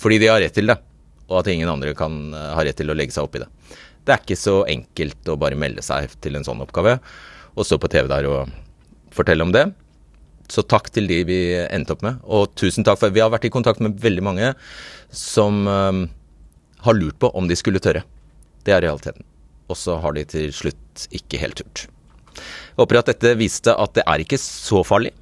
[0.00, 0.78] fordi de har rett til det,
[1.26, 3.50] og at ingen andre kan eh, ha rett til å legge seg opp i det.
[4.04, 6.98] Det er ikke så enkelt å bare melde seg til en sånn oppgave
[7.54, 8.54] og stå på TV der og
[9.14, 9.68] fortelle om det.
[10.48, 13.48] Så takk til de vi endte opp med, og tusen takk for Vi har vært
[13.48, 14.54] i kontakt med veldig mange
[15.10, 16.04] som eh,
[16.84, 18.04] har lurt på om de skulle tørre.
[18.64, 19.24] Det er realiteten.
[19.72, 21.86] Og så har de til slutt ikke helt turt.
[22.34, 25.12] Jeg håper at dette viste at det er ikke så farlig,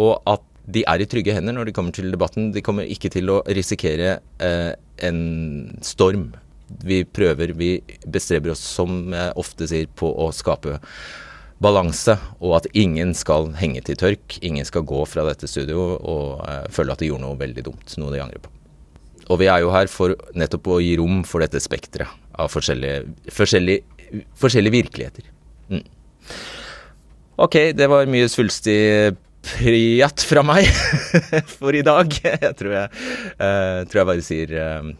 [0.00, 2.48] og at de er i trygge hender når de kommer til debatten.
[2.54, 4.72] De kommer ikke til å risikere eh,
[5.04, 5.20] en
[5.84, 6.30] storm.
[6.84, 7.76] Vi prøver, vi
[8.08, 10.78] bestreber oss, som jeg ofte sier, på å skape
[11.64, 14.38] balanse, og at ingen skal henge til tørk.
[14.46, 17.98] Ingen skal gå fra dette studioet og eh, føle at de gjorde noe veldig dumt,
[18.00, 18.52] noe de angrer på.
[19.32, 22.10] Og vi er jo her for nettopp å gi rom for dette spekteret
[22.40, 25.28] av forskjellige, forskjellige, forskjellige virkeligheter.
[25.72, 25.84] Mm.
[27.44, 29.14] Ok, det var mye svulstig
[29.44, 30.68] prijat fra meg
[31.56, 32.12] for i dag.
[32.24, 33.04] Jeg tror jeg,
[33.38, 34.92] uh, tror jeg bare sier uh,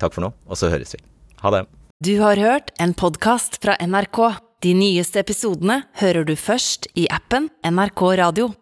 [0.00, 1.02] takk for nå, og så høres vi.
[1.42, 1.64] Ha det.
[2.04, 4.20] Du har hørt en podkast fra NRK.
[4.62, 8.52] De nyeste episodene hører du først i appen NRK Radio.